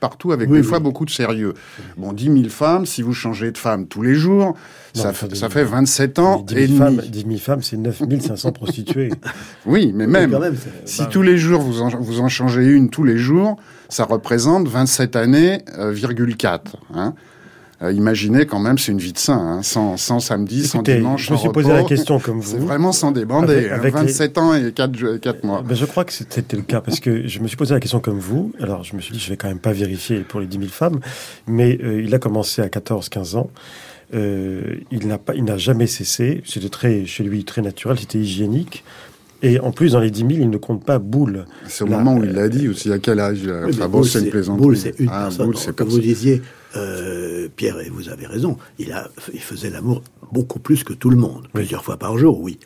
[0.00, 1.54] partout avec des fois beaucoup de sérieux.
[1.96, 4.54] Bon, 10 000 femmes, si vous changez de femme tous les jours,
[4.94, 8.52] ça, ça fait 27 ans 10 000 et femmes, 10 000 femmes, c'est 9 500
[8.52, 9.10] prostituées.
[9.66, 12.90] Oui, mais même, même si bah, tous les jours vous en, vous en changez une
[12.90, 13.56] tous les jours,
[13.88, 16.76] ça représente 27 années, euh, virgule 4.
[16.94, 17.14] Hein.
[17.82, 21.26] Euh, imaginez quand même, c'est une vie de saint, hein, sans, sans samedi, sans dimanche,
[21.26, 22.52] Je me suis posé la question comme vous.
[22.52, 23.68] C'est vraiment sans débander.
[23.68, 25.62] Avec, 27 hein, ans et 4, 4 mois.
[25.62, 28.00] Ben, je crois que c'était le cas, parce que je me suis posé la question
[28.00, 28.52] comme vous.
[28.60, 30.70] Alors, je me suis dit, je vais quand même pas vérifier pour les 10 000
[30.70, 31.00] femmes,
[31.46, 33.50] mais euh, il a commencé à 14-15 ans.
[34.14, 36.42] Euh, il n'a pas, il n'a jamais cessé.
[36.46, 37.98] C'était très, chez lui, très naturel.
[37.98, 38.84] C'était hygiénique.
[39.42, 41.46] Et en plus, dans les 10 000, il ne compte pas Boule.
[41.66, 42.92] C'est au moment où il l'a dit aussi.
[42.92, 43.40] À quel âge?
[43.68, 44.62] Enfin, Boule, c'est une plaisanterie.
[44.62, 45.46] Boule, c'est une ah, personne.
[45.46, 46.40] Boule, Comme vous disiez,
[46.76, 50.02] euh, Pierre, et vous avez raison, il, a, il faisait l'amour
[50.32, 52.58] beaucoup plus que tout le monde, plusieurs fois par jour, oui.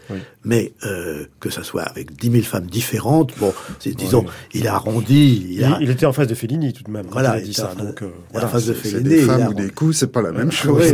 [0.45, 3.53] Mais euh, que ça soit avec dix mille femmes différentes, bon,
[3.85, 5.47] disons, il a arrondi.
[5.51, 7.07] Il, il, était en face de Fellini tout de même.
[7.11, 7.75] Voilà, il a dit ça.
[7.77, 8.47] Donc, euh, voilà.
[8.47, 9.03] En face de Fellini.
[9.03, 10.83] Des femmes ou des coups, c'est pas la même chose.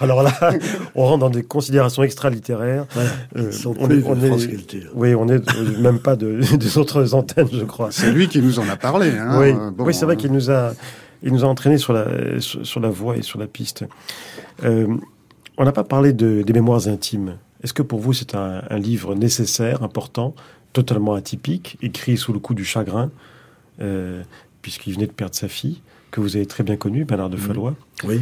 [0.00, 0.32] Alors là,
[0.94, 2.86] on rentre dans des considérations extra-littéraires.
[2.92, 3.10] Voilà.
[3.36, 4.56] Euh, on, est, on est,
[4.94, 5.42] oui, on est
[5.78, 7.88] même pas de, des autres antennes, je crois.
[7.90, 9.10] C'est lui qui nous en a parlé.
[9.10, 9.38] Hein.
[9.38, 10.72] Oui, oui c'est vrai qu'il nous a
[11.22, 13.84] il nous a entraînés sur la, sur, la voie et sur la piste.
[14.64, 14.96] Euh,
[15.58, 17.38] on n'a pas parlé de, des mémoires intimes.
[17.62, 20.34] Est-ce que pour vous c'est un, livre nécessaire, important,
[20.72, 23.10] totalement atypique, écrit sous le coup du chagrin,
[23.80, 24.22] euh,
[24.62, 27.74] puisqu'il venait de perdre sa fille, que vous avez très bien connu, Bernard de Fallois
[28.04, 28.20] Oui.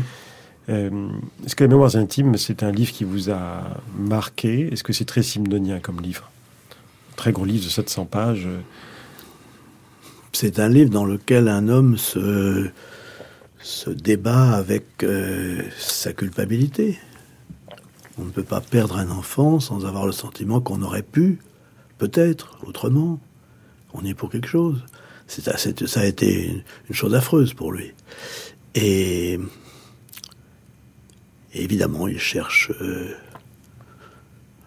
[0.71, 1.09] Euh,
[1.45, 3.65] Est-ce que les mémoires intimes, c'est un livre qui vous a
[3.99, 4.73] marqué?
[4.73, 6.31] Est-ce que c'est très simnonien comme livre?
[7.17, 8.49] Très gros livre de 700 pages.
[10.35, 12.69] C'est un livre dans lequel un homme se,
[13.87, 16.99] débat avec euh, sa culpabilité.
[18.19, 21.39] On ne peut pas perdre un enfant sans avoir le sentiment qu'on aurait pu,
[21.99, 23.21] peut-être, autrement.
[23.93, 24.85] On est pour quelque chose.
[25.29, 27.93] ça a été une, chose affreuse pour lui.
[28.75, 29.39] Et,
[31.55, 33.15] évidemment, il cherche euh,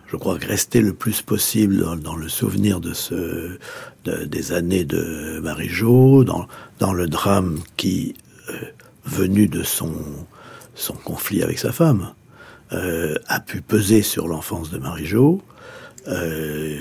[0.07, 3.57] je crois que rester le plus possible dans, le souvenir de ce
[4.05, 6.47] des années de Marie-Jo, dans,
[6.79, 8.15] dans le drame qui,
[8.49, 8.53] euh,
[9.05, 9.93] venu de son,
[10.75, 12.13] son conflit avec sa femme,
[12.71, 15.41] euh, a pu peser sur l'enfance de Marie-Jo.
[16.07, 16.77] Euh,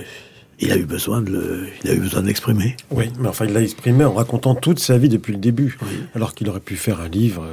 [0.61, 2.77] il a eu besoin de le, il a eu besoin de l'exprimer.
[2.91, 5.77] Oui, mais enfin il l'a exprimé en racontant toute sa vie depuis le début,
[6.15, 7.47] alors qu'il aurait pu faire un livre.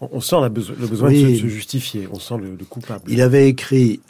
[0.00, 3.02] On, sent le besoin de, se, justifier, on sent le, le coupable.
[3.08, 4.00] Il avait écrit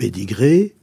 [0.00, 0.74] pédigré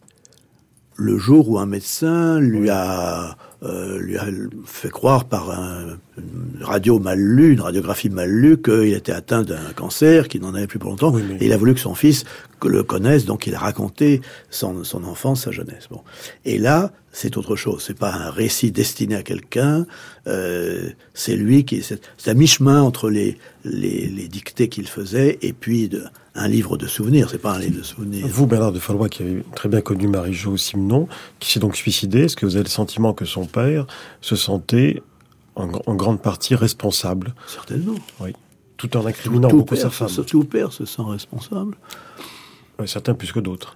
[0.95, 4.25] le jour où un médecin lui a euh, lui a
[4.65, 9.41] fait croire par un, une radio mal lue, une radiographie mal lue, qu'il était atteint
[9.41, 11.17] d'un cancer, qu'il n'en avait plus pour longtemps.
[11.17, 12.23] Et il a voulu que son fils
[12.63, 15.87] le connaisse, donc il a raconté son, son enfance, sa jeunesse.
[15.89, 16.01] Bon.
[16.45, 17.83] Et là, c'est autre chose.
[17.83, 19.87] C'est pas un récit destiné à quelqu'un.
[20.27, 21.81] Euh, c'est lui qui.
[21.81, 26.03] C'est à mi-chemin entre les, les, les dictées qu'il faisait et puis de,
[26.35, 27.29] un livre de souvenirs.
[27.31, 28.27] C'est pas un livre de souvenirs.
[28.27, 31.07] Vous, Bernard de Fallois, qui avez très bien connu Marie-Jo Simenon,
[31.39, 33.87] qui s'est donc suicidé, est-ce que vous avez le sentiment que son père
[34.21, 35.01] se sentait
[35.55, 35.65] en,
[35.95, 37.33] grande partie responsable?
[37.47, 37.95] Certainement.
[38.19, 38.33] Oui.
[38.77, 40.11] Tout en incriminant beaucoup sa femme.
[40.27, 41.75] Tout père se sent responsable.
[42.79, 43.75] Oui, certains plus que d'autres.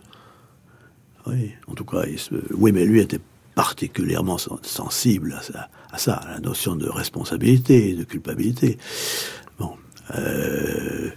[1.25, 2.03] Oui, en tout cas,
[2.51, 3.19] oui, mais lui était
[3.55, 8.77] particulièrement sensible à ça, à ça, à la notion de responsabilité de culpabilité.
[9.59, 9.75] Bon,
[10.15, 11.09] euh,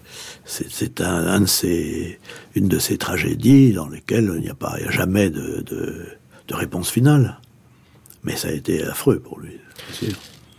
[0.44, 2.18] c'est un, un, de ces,
[2.54, 5.62] une de ces tragédies dans lesquelles il n'y a pas, il y a jamais de,
[5.62, 6.06] de,
[6.48, 7.40] de, réponse finale.
[8.24, 9.58] Mais ça a été affreux pour lui.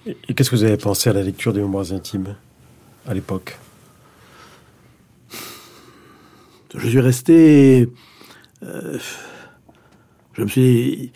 [0.06, 2.36] Et qu'est-ce que vous avez pensé à la lecture des mémoires intimes
[3.08, 3.58] à l'époque?
[6.78, 7.90] Je suis resté.
[8.64, 9.00] Euh,
[10.34, 11.12] je me suis.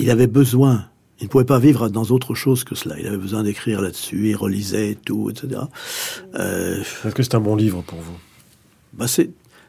[0.00, 0.86] Il avait besoin.
[1.20, 2.98] Il ne pouvait pas vivre dans autre chose que cela.
[2.98, 4.30] Il avait besoin d'écrire là-dessus.
[4.30, 5.60] Il relisait tout, etc.
[6.34, 8.16] Euh, Est-ce que c'est un bon livre pour vous?
[8.94, 9.06] Bah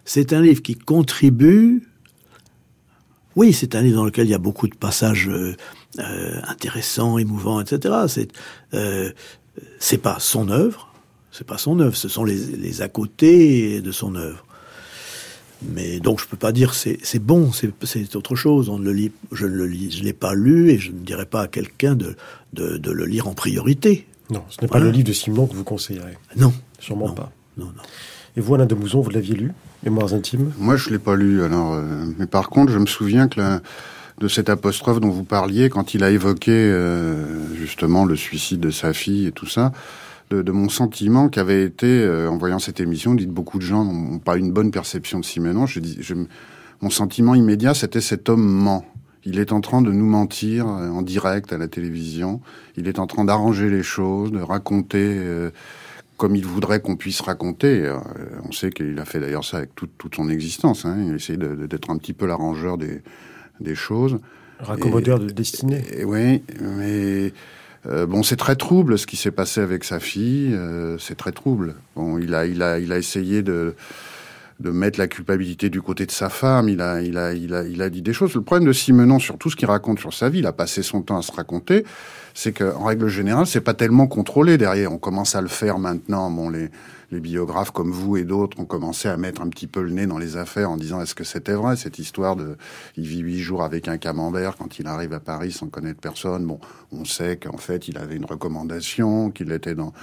[0.05, 1.83] c'est un livre qui contribue.
[3.35, 5.55] Oui, c'est un livre dans lequel il y a beaucoup de passages euh,
[5.99, 7.95] euh, intéressants, émouvants, etc.
[8.07, 8.29] C'est
[9.79, 10.93] c'est pas son œuvre,
[11.29, 14.45] c'est pas son œuvre, ce sont les, les à côté de son œuvre.
[15.63, 18.67] Mais donc je peux pas dire c'est c'est bon, c'est c'est autre chose.
[18.69, 20.97] On ne le lit, je ne le lis, je l'ai pas lu et je ne
[20.97, 22.15] dirais pas à quelqu'un de,
[22.53, 24.07] de, de le lire en priorité.
[24.31, 26.17] Non, ce n'est pas le livre de Simon que vous conseillerez.
[26.37, 27.13] Non, Sûrement Non.
[27.13, 27.31] pas.
[27.57, 27.83] non, non.
[28.37, 29.51] Et vous, Alain de Mouzon, vous l'aviez lu
[29.83, 30.51] Mémoires intimes?
[30.57, 31.43] Moi, je l'ai pas lu.
[31.43, 33.61] Alors, euh, mais par contre, je me souviens que la-
[34.19, 37.25] de cette apostrophe dont vous parliez, quand il a évoqué euh,
[37.57, 39.73] justement le suicide de sa fille et tout ça,
[40.31, 43.57] de, de mon sentiment qui avait été, euh, en voyant cette émission, dit que beaucoup
[43.59, 45.65] de gens n'ont pas une bonne perception de Simenon.
[45.67, 46.15] Je dis, je,
[46.81, 48.85] mon sentiment immédiat, c'était cet homme ment.
[49.23, 52.41] Il est en train de nous mentir euh, en direct à la télévision.
[52.77, 55.51] Il est en train d'arranger les choses, de raconter euh,
[56.17, 57.85] comme il voudrait qu'on puisse raconter.
[57.85, 57.97] Euh,
[58.47, 60.85] on sait qu'il a fait d'ailleurs ça avec toute, toute son existence.
[60.85, 60.97] Hein.
[61.05, 63.01] Il a essayé de- de- d'être un petit peu l'arrangeur des,
[63.59, 64.17] des choses.
[64.59, 65.83] Raccommodeur de destinée.
[65.97, 67.33] Et oui, mais
[67.87, 70.53] euh, bon, c'est très trouble ce qui s'est passé avec sa fille.
[70.53, 71.75] euh, c'est très trouble.
[71.95, 73.75] Bon, il a, il a, il a essayé de
[74.61, 76.69] de mettre la culpabilité du côté de sa femme.
[76.69, 78.35] Il a, il a, il a, il a dit des choses.
[78.35, 80.83] Le problème de Simenon sur tout ce qu'il raconte sur sa vie, il a passé
[80.83, 81.83] son temps à se raconter.
[82.33, 84.91] C'est qu'en règle générale, c'est pas tellement contrôlé derrière.
[84.93, 86.29] On commence à le faire maintenant.
[86.29, 86.69] Bon, les,
[87.11, 90.07] les biographes comme vous et d'autres ont commencé à mettre un petit peu le nez
[90.07, 92.57] dans les affaires en disant est-ce que c'était vrai cette histoire de
[92.97, 96.45] il vit huit jours avec un camembert quand il arrive à Paris sans connaître personne.
[96.45, 96.59] Bon,
[96.91, 99.93] on sait qu'en fait il avait une recommandation, qu'il était dans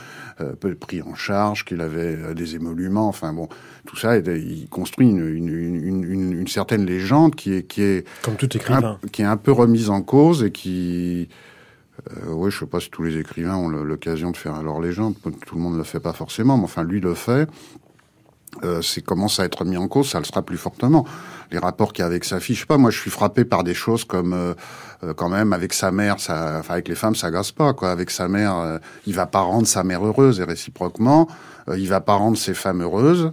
[0.40, 3.09] euh, pris en charge, qu'il avait euh, des émoluments.
[3.09, 3.48] Enfin bon,
[3.86, 8.06] tout ça, il construit une, une, une, une, une certaine légende qui est qui est
[8.22, 8.98] Comme tout un, écrivain.
[9.12, 11.28] qui est un peu remise en cause et qui
[12.11, 15.14] euh, oui, je sais pas si tous les écrivains ont l'occasion de faire leur légende.
[15.22, 17.48] Tout le monde ne le fait pas forcément, mais enfin, lui le fait.
[18.64, 21.04] Euh, c'est commence à être mis en cause, ça le sera plus fortement.
[21.52, 23.44] Les rapports qu'il y a avec sa fille, je sais pas, moi je suis frappé
[23.44, 24.54] par des choses comme euh,
[25.04, 27.90] euh, quand même avec sa mère, ça, enfin avec les femmes ça gasse pas quoi.
[27.90, 31.28] Avec sa mère, euh, il va pas rendre sa mère heureuse et réciproquement,
[31.68, 33.32] euh, il va pas rendre ses femmes heureuses,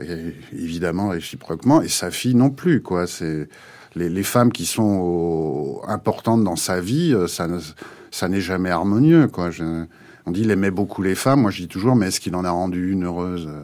[0.00, 3.08] et, évidemment réciproquement, et sa fille non plus quoi.
[3.08, 3.48] C'est
[3.96, 7.58] les, les femmes qui sont au- importantes dans sa vie, euh, ça ne-
[8.14, 9.50] ça n'est jamais harmonieux quoi.
[9.50, 9.84] Je-
[10.26, 12.44] on dit il aimait beaucoup les femmes, moi je dis toujours mais est-ce qu'il en
[12.44, 13.60] a rendu une heureuse euh,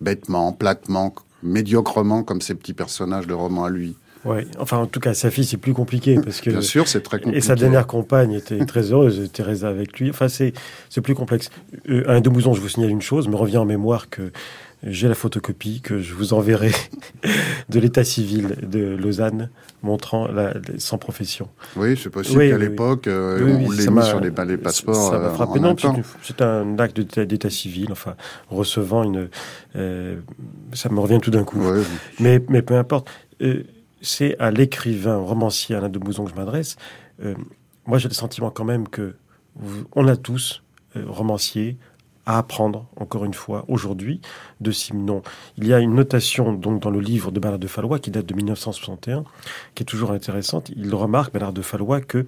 [0.00, 3.96] bêtement, platement, médiocrement comme ces petits personnages de romans à lui?
[4.24, 4.46] Ouais.
[4.58, 6.48] Enfin, en tout cas, sa fille, c'est plus compliqué parce que.
[6.48, 7.36] Bien sûr, c'est très compliqué.
[7.36, 10.08] Et sa dernière compagne était très heureuse, Teresa avec lui.
[10.08, 10.54] Enfin, c'est
[10.88, 11.50] c'est plus complexe.
[11.90, 14.32] Euh, Alain de Mouzon, je vous signale une chose, me revient en mémoire que
[14.86, 16.70] j'ai la photocopie que je vous enverrai
[17.68, 19.50] de l'état civil de Lausanne
[19.82, 21.48] montrant la, sans profession.
[21.76, 22.68] Oui, c'est possible Oui, qu'à oui, oui.
[22.70, 25.10] l'époque, euh, on l'ait mis sur les, les passeports.
[25.10, 25.60] Ça m'a euh, frappé.
[25.60, 25.74] Non,
[26.22, 28.14] c'est un acte d'état- civil, enfin,
[28.48, 29.28] recevant une.
[29.76, 30.20] euh,
[30.72, 31.60] ça me revient tout d'un coup.
[32.20, 33.08] Mais, mais peu importe.
[33.42, 33.64] Euh,
[34.02, 36.76] c'est à l'écrivain, romancier Alain de Mouzon que je m'adresse.
[37.86, 39.14] Moi, j'ai le sentiment quand même que
[39.56, 40.62] vous- on a tous,
[40.94, 41.78] romanciers,
[42.26, 44.20] à apprendre, encore une fois, aujourd'hui,
[44.60, 45.22] de Simenon.
[45.58, 48.26] Il y a une notation donc dans le livre de Bernard de Fallois qui date
[48.26, 49.24] de 1961,
[49.74, 50.70] qui est toujours intéressante.
[50.76, 52.24] Il remarque, Bernard de Fallois, que,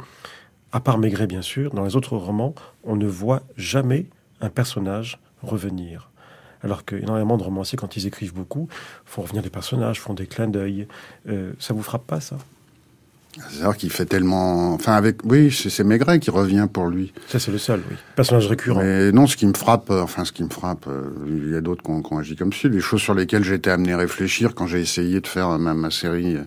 [0.73, 4.07] à part Maigret bien sûr, dans les autres romans, on ne voit jamais
[4.41, 6.11] un personnage revenir.
[6.63, 8.69] Alors qu'énormément de romanciers, quand ils écrivent beaucoup,
[9.05, 10.89] font revenir des personnages, font des clins d'œil.
[11.29, 12.39] Euh, ça vous frappe pas, ça?
[13.51, 14.75] C'est-à-dire qu'il fait tellement.
[14.75, 15.19] Enfin, avec.
[15.25, 17.13] Oui, c'est Maigret qui revient pour lui.
[17.29, 17.97] Ça, c'est le seul, oui.
[18.15, 18.81] Personnage récurrent.
[18.81, 21.57] Mais non, ce qui me frappe, euh, enfin, ce qui me frappe, euh, il y
[21.57, 23.99] a d'autres qui ont, agi comme ça, des choses sur lesquelles j'ai été amené à
[23.99, 26.37] réfléchir quand j'ai essayé de faire ma, ma série.
[26.37, 26.45] euh,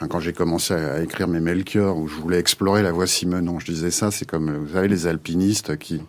[0.00, 3.58] Enfin, quand j'ai commencé à, écrire mes Melchior, où je voulais explorer la voie Simenon,
[3.58, 6.00] je disais ça, c'est comme, euh, vous savez, les alpinistes qui.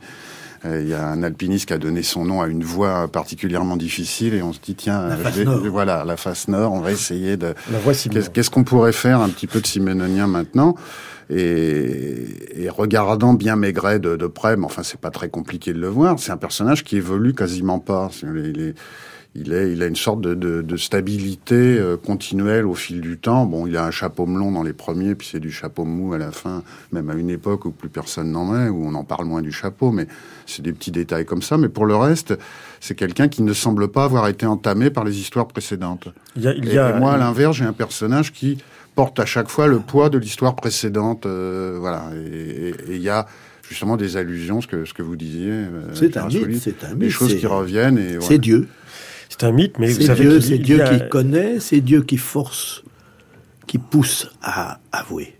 [0.65, 3.77] Euh, Il y a un alpiniste qui a donné son nom à une voie particulièrement
[3.77, 5.59] difficile et on se dit tiens, La vais- nord.
[5.69, 8.21] voilà la face nord, on va essayer de, La Simenon.
[8.33, 10.75] Qu'est-ce qu'on pourrait faire un petit peu de siménonien maintenant
[11.29, 12.25] et,
[12.63, 15.87] et regardant bien Maigret de, de près, mais enfin c'est pas très compliqué de le
[15.87, 18.09] voir, c'est un personnage qui évolue quasiment pas.
[18.23, 18.73] Il est,
[19.33, 23.17] il est, il a une sorte de, de, de stabilité euh, continuelle au fil du
[23.17, 23.45] temps.
[23.45, 26.17] Bon, il a un chapeau melon dans les premiers, puis c'est du chapeau mou à
[26.17, 29.23] la fin, même à une époque où plus personne n'en met, où on en parle
[29.25, 30.07] moins du chapeau, mais
[30.51, 31.57] c'est des petits détails comme ça.
[31.57, 32.33] Mais pour le reste,
[32.79, 36.07] c'est quelqu'un qui ne semble pas avoir été entamé par les histoires précédentes.
[36.35, 38.57] Il y a, il Et, y a- et moi, à l'inverse, j'ai un personnage qui
[38.95, 41.25] porte à chaque fois le poids de l'histoire précédente.
[41.25, 42.09] euh, voilà.
[42.15, 43.25] Et il y a
[43.67, 45.49] justement des allusions, ce que, ce que vous disiez.
[45.49, 47.97] euh, C'est un mythe, c'est un Des choses qui reviennent.
[47.97, 48.37] Et C'est.
[48.37, 48.67] Dieu.
[49.29, 52.01] c'est un mythe, mais vous C'est savez Dieu, c'est Dieu a- qui connaît, c'est Dieu
[52.03, 52.83] qui force,
[53.67, 55.37] qui pousse à avouer.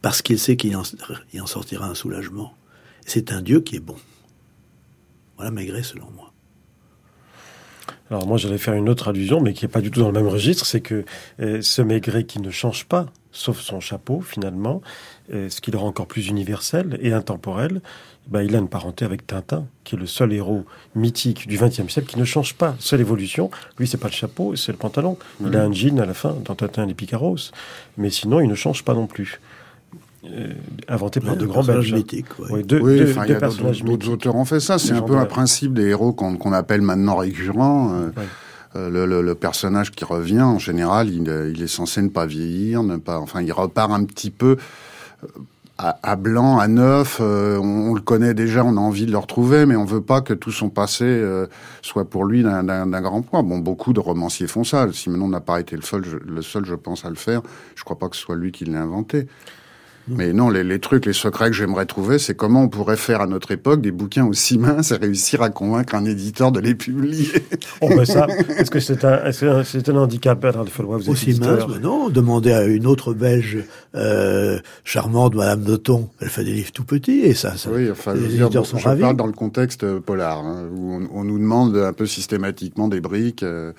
[0.00, 2.54] Parce qu'il sait qu'il en, en sortira un soulagement.
[3.06, 3.94] C'est un Dieu qui est bon.
[5.42, 6.32] Voilà Maigret selon moi.
[8.10, 10.12] Alors moi j'allais faire une autre allusion, mais qui n'est pas du tout dans le
[10.12, 11.04] même registre, c'est que
[11.40, 14.82] euh, ce Maigret qui ne change pas, sauf son chapeau finalement,
[15.32, 17.80] euh, ce qui le rend encore plus universel et intemporel,
[18.28, 20.64] bah, il a une parenté avec Tintin, qui est le seul héros
[20.94, 22.76] mythique du XXe siècle qui ne change pas.
[22.78, 25.18] Seule évolution, lui c'est pas le chapeau, c'est le pantalon.
[25.40, 27.50] Il a un jean à la fin dans Tintin et les Picaros,
[27.96, 29.40] mais sinon il ne change pas non plus.
[30.24, 30.52] Euh,
[30.86, 31.92] inventé par Ouais, de grands personnage Belges.
[31.94, 32.50] mythique, ouais.
[32.52, 34.12] Ouais, deux, Oui, deux- enfin, personnages d'autres d'autres mythiques.
[34.12, 34.78] auteurs ont fait ça.
[34.78, 37.92] C'est un peu un principe des héros qu'on appelle maintenant récurrents.
[37.94, 38.22] euh, Ouais.
[38.76, 41.22] euh, le, le- le personnage qui revient, en général, il,
[41.54, 43.18] il est censé ne pas vieillir, ne pas.
[43.18, 44.56] Enfin, il repart un petit peu
[45.24, 45.26] euh,
[45.76, 47.18] à, à blanc, à neuf.
[47.20, 50.00] euh, on, on le connaît déjà, on a envie de le retrouver, mais on veut
[50.02, 51.46] pas que tout son passé euh,
[51.82, 53.42] soit pour lui d'un grand poids.
[53.42, 54.86] Bon, beaucoup de romanciers font ça.
[54.92, 57.42] Simenon n'a pas été le seul, je, le seul, je pense, à le faire.
[57.74, 59.26] Je crois pas que ce soit lui qui l'ait inventé.
[60.08, 63.20] Mais non, les, les trucs, les secrets que j'aimerais trouver, c'est comment on pourrait faire
[63.20, 66.74] à notre époque des bouquins aussi minces et réussir à convaincre un éditeur de les
[66.74, 67.28] publier.
[67.80, 68.26] Oh, ben ça,
[68.58, 71.64] est-ce que c'est un, est-ce que c'est un handicap, Bernard de Fallois Vous Aussi mince,
[71.68, 72.08] mais non.
[72.08, 73.58] Demandez à une autre Belge
[73.94, 76.08] euh, charmante, Madame Noton.
[76.20, 78.62] Elle fait des livres tout petits et ça, ça Oui, enfin, je, les dire, éditeurs
[78.62, 79.00] bon, sont je ravis.
[79.02, 82.88] parle dans le contexte euh, polar, hein, où on, on nous demande un peu systématiquement
[82.88, 83.42] des briques.
[83.44, 83.72] euh,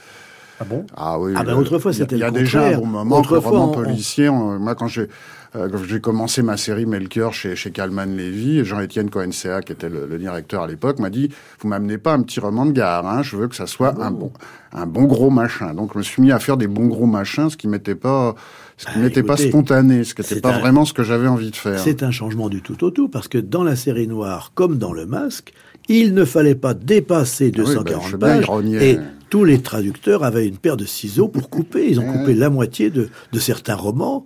[0.60, 0.86] Ah bon?
[0.96, 1.34] Ah oui.
[1.36, 2.86] Ah ben, euh, autrefois, il y a- c'était Il y a le déjà un bon
[2.86, 4.30] moment Autrefois, roman on- policier.
[4.30, 5.08] on- moi, quand j'ai
[5.56, 10.08] euh, j'ai commencé ma série Melchior chez, chez Calman Lévy, Jean-Étienne Cohen-Ca, qui était le,
[10.08, 11.30] le directeur à l'époque, m'a dit
[11.60, 14.08] Vous m'amenez pas un petit roman de gare, hein, je veux que ça soit Ah
[14.08, 14.32] un, bon,
[14.74, 15.74] un bon gros machin.
[15.76, 18.34] Donc, je me suis mis à faire des bons gros machins, ce qui m'était pas.
[18.78, 21.28] Ce qui Ah, n'était pas spontané, ce qui n'était pas un- vraiment ce que j'avais
[21.28, 21.78] envie de faire.
[21.80, 24.92] C'est un changement du tout au tout, parce que dans la série noire, comme dans
[24.94, 25.54] le masque,
[25.90, 28.46] il ne fallait pas dépasser Ah oui, 240 ben, je sais bien, il
[28.80, 28.98] pages, et
[29.30, 31.88] tous les traducteurs avaient une paire de ciseaux pour couper.
[31.90, 34.26] Ils ont coupé la moitié de, de certains romans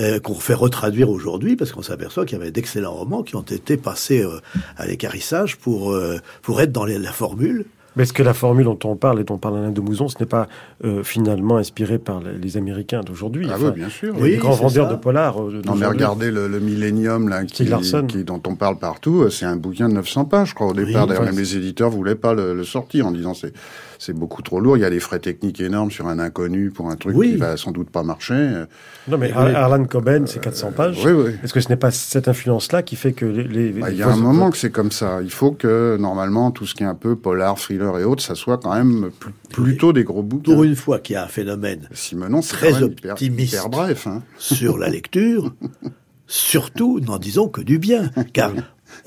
[0.00, 3.42] euh, qu'on fait retraduire aujourd'hui, parce qu'on s'aperçoit qu'il y avait d'excellents romans qui ont
[3.42, 4.38] été passés euh,
[4.76, 7.64] à l'écarissage pour, euh, pour être dans les- la formule.
[7.98, 10.14] Mais est-ce que la formule dont on parle et dont parle Alain de Mouzon, ce
[10.20, 10.46] n'est pas
[10.84, 13.48] euh, finalement inspiré par les, les Américains d'aujourd'hui?
[13.50, 14.14] Ah Enfin, oui, bien sûr.
[14.14, 14.94] Les Oui, grands vendeurs ça.
[14.94, 15.42] de polar.
[15.42, 17.68] euh, Non, mais regardez le, le Millennium, là, qui,
[18.08, 20.74] qui- dont on parle partout, euh, c'est un bouquin de 900 pages, je crois, au
[20.74, 21.08] départ.
[21.08, 23.52] D'ailleurs, même les éditeurs voulaient pas le, le sortir en disant c'est,
[23.98, 24.76] c'est beaucoup trop lourd.
[24.76, 27.32] Il y a des frais techniques énormes sur un inconnu pour un truc Oui.
[27.32, 28.34] qui va sans doute pas marcher.
[28.34, 28.66] Euh,
[29.08, 29.32] Non, mais Oui.
[29.36, 30.98] Ar- Arlan Coben, c'est 400 pages.
[31.04, 31.30] oui, oui.
[31.42, 33.44] Est-ce que ce n'est pas cette influence-là qui fait que les.
[33.44, 35.20] les- Bah, Il y a un moment que c'est comme ça.
[35.22, 38.34] Il faut que, normalement, tout ce qui est un peu polar, thriller et autres, ça
[38.34, 40.52] soit quand même plus- plutôt des gros bouquins.
[40.54, 43.52] Pour une fois qu'il y a un phénomène Simenon, c'est très hyper, optimiste.
[43.54, 44.06] hyper bref.
[44.06, 44.22] Hein.
[44.38, 45.52] sur la lecture,
[46.26, 48.52] surtout n'en disons que du bien, car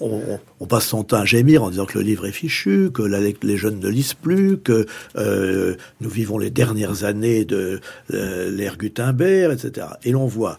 [0.01, 3.57] on, passe son temps à gémir en disant que le livre est fichu, que les
[3.57, 4.85] jeunes ne lisent plus, que
[5.15, 7.79] euh, nous vivons les dernières années de
[8.13, 9.87] euh, l'ère Gutenberg, etc.
[10.03, 10.57] Et l'on voit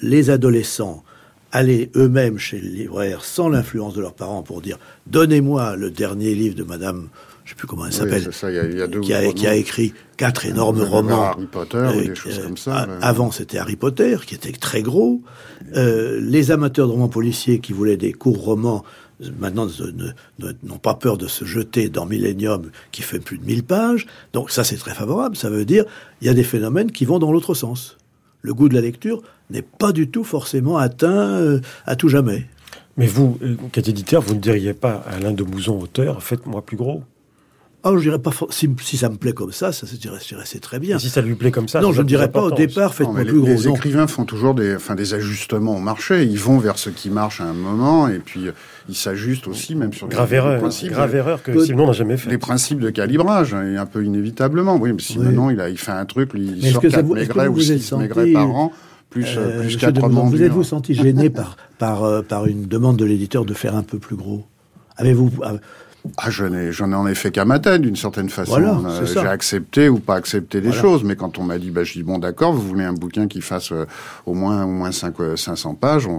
[0.00, 1.04] les adolescents
[1.50, 6.34] aller eux-mêmes chez le libraire sans l'influence de leurs parents pour dire donnez-moi le dernier
[6.34, 7.08] livre de Madame,
[7.48, 9.00] je sais plus comment elle s'appelle, c'est ça, il y a- il y a deux
[9.00, 11.22] qui, a, qui écrit quatre énormes Euh, romans.
[11.22, 12.98] Harry Potter ou des choses comme ça, a- là.
[13.00, 15.22] Avant, c'était Harry Potter, qui était très gros.
[15.74, 18.84] Euh, les amateurs de romans policiers qui voulaient des courts romans,
[19.22, 19.66] euh, maintenant,
[20.62, 24.06] n'ont pas peur de se jeter dans Millennium, qui fait plus de 1000 pages.
[24.34, 25.34] Donc ça, c'est très favorable.
[25.34, 25.86] Ça veut dire
[26.20, 27.96] il y a des phénomènes qui vont dans l'autre sens.
[28.42, 32.46] Le goût de la lecture n'est pas du tout forcément atteint euh, à tout jamais.
[32.98, 36.22] Mais vous, euh, qui êtes éditeur, vous ne diriez pas à Alain de Mouzon, auteur,
[36.22, 37.02] faites-moi plus gros.
[37.84, 40.96] Ah, je dirais pas si, si ça me plaît comme ça, ça c'est très bien.
[40.96, 42.88] Et si ça lui plaît comme ça, non, je ne plus dirais pas au départ,
[42.88, 43.46] Non, faites-moi mais plus les, gros.
[43.62, 43.74] les Non.
[43.76, 46.24] écrivains font toujours des, enfin, des ajustements au marché.
[46.24, 48.52] Ils vont vers ce qui marche à un moment et puis euh,
[48.88, 51.86] ils s'ajustent aussi, même sur Grave les, les erreur, principes, grave erreur que Peu- Simon
[51.86, 52.30] n'a jamais fait.
[52.30, 54.76] les principes de calibrage, hein, et un peu inévitablement.
[54.76, 55.26] Oui, mais si Oui.
[55.26, 57.16] maintenant il, a, il fait un truc, lui, il Mais sort que ça 4 vous-
[57.16, 58.72] est-ce que maigrets vous ou vous êtes 6 maigrets senti, par an,
[59.08, 62.02] plus, Euh, euh, plus monsieur 4 de Mouzon, romans vous êtes-vous senti gêné par, par,
[62.02, 64.44] euh, par une demande de l'éditeur de faire un peu plus gros?
[64.96, 65.30] Avez-vous
[66.16, 68.52] ah, je n'ai, j'en ai en effet qu'à ma tête, d'une certaine façon.
[68.52, 69.06] Voilà, Euh.
[69.06, 70.82] J'ai accepté ou pas accepté des Voilà.
[70.82, 73.28] choses, mais quand on m'a dit, bah, je dis, bon, d'accord, vous voulez un bouquin
[73.28, 73.86] qui fasse euh,
[74.26, 76.12] au moins, au moins 5, 500 pages, on,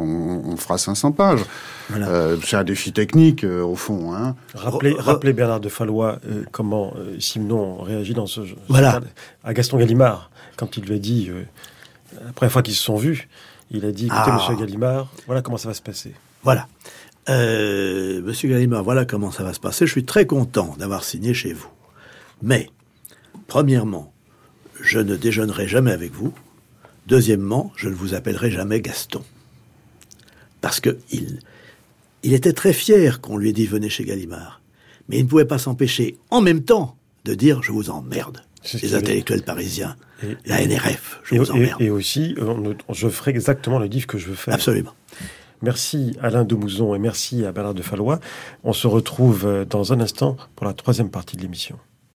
[0.46, 1.42] on fera 500 pages.
[1.90, 2.08] Voilà.
[2.08, 4.36] Euh, c'est un défi technique, euh, au fond, hein.
[4.54, 8.56] Rappelez, Re- re- rappelez Bernard de Fallois euh, comment euh, Simon réagit dans ce jeu.
[8.68, 9.00] Voilà.
[9.44, 11.44] À Gaston Gallimard, quand il lui a dit, euh,
[12.26, 13.28] la première fois qu'ils se sont vus,
[13.72, 14.34] il a dit, écoutez, Ah.
[14.36, 16.14] monsieur Gallimard, voilà comment ça va se passer.
[16.44, 16.68] Voilà.
[17.30, 19.86] Euh, Monsieur Gallimard, voilà comment ça va se passer.
[19.86, 21.70] Je suis très content d'avoir signé chez vous.
[22.42, 22.70] Mais,
[23.48, 24.12] premièrement,
[24.82, 26.34] je ne déjeunerai jamais avec vous.
[27.08, 29.22] Deuxièmement, je ne vous appellerai jamais Gaston.
[30.62, 31.40] Parce que il,
[32.24, 34.62] il était très fier qu'on lui ait dit venez chez Gallimard.
[35.08, 38.44] Mais il ne pouvait pas s'empêcher, en même temps, de dire je vous emmerde.
[38.82, 41.82] Les intellectuels parisiens, Et- la NRF, je Et, vous et- emmerde.
[41.82, 44.54] et aussi, euh, je ferai exactement le livre que je veux faire.
[44.54, 44.94] Absolument.
[45.62, 48.20] Merci Alain Demouzon et merci à Bernard de Fallois.
[48.64, 51.78] On se retrouve euh, dans un instant pour la troisième partie de l'émission.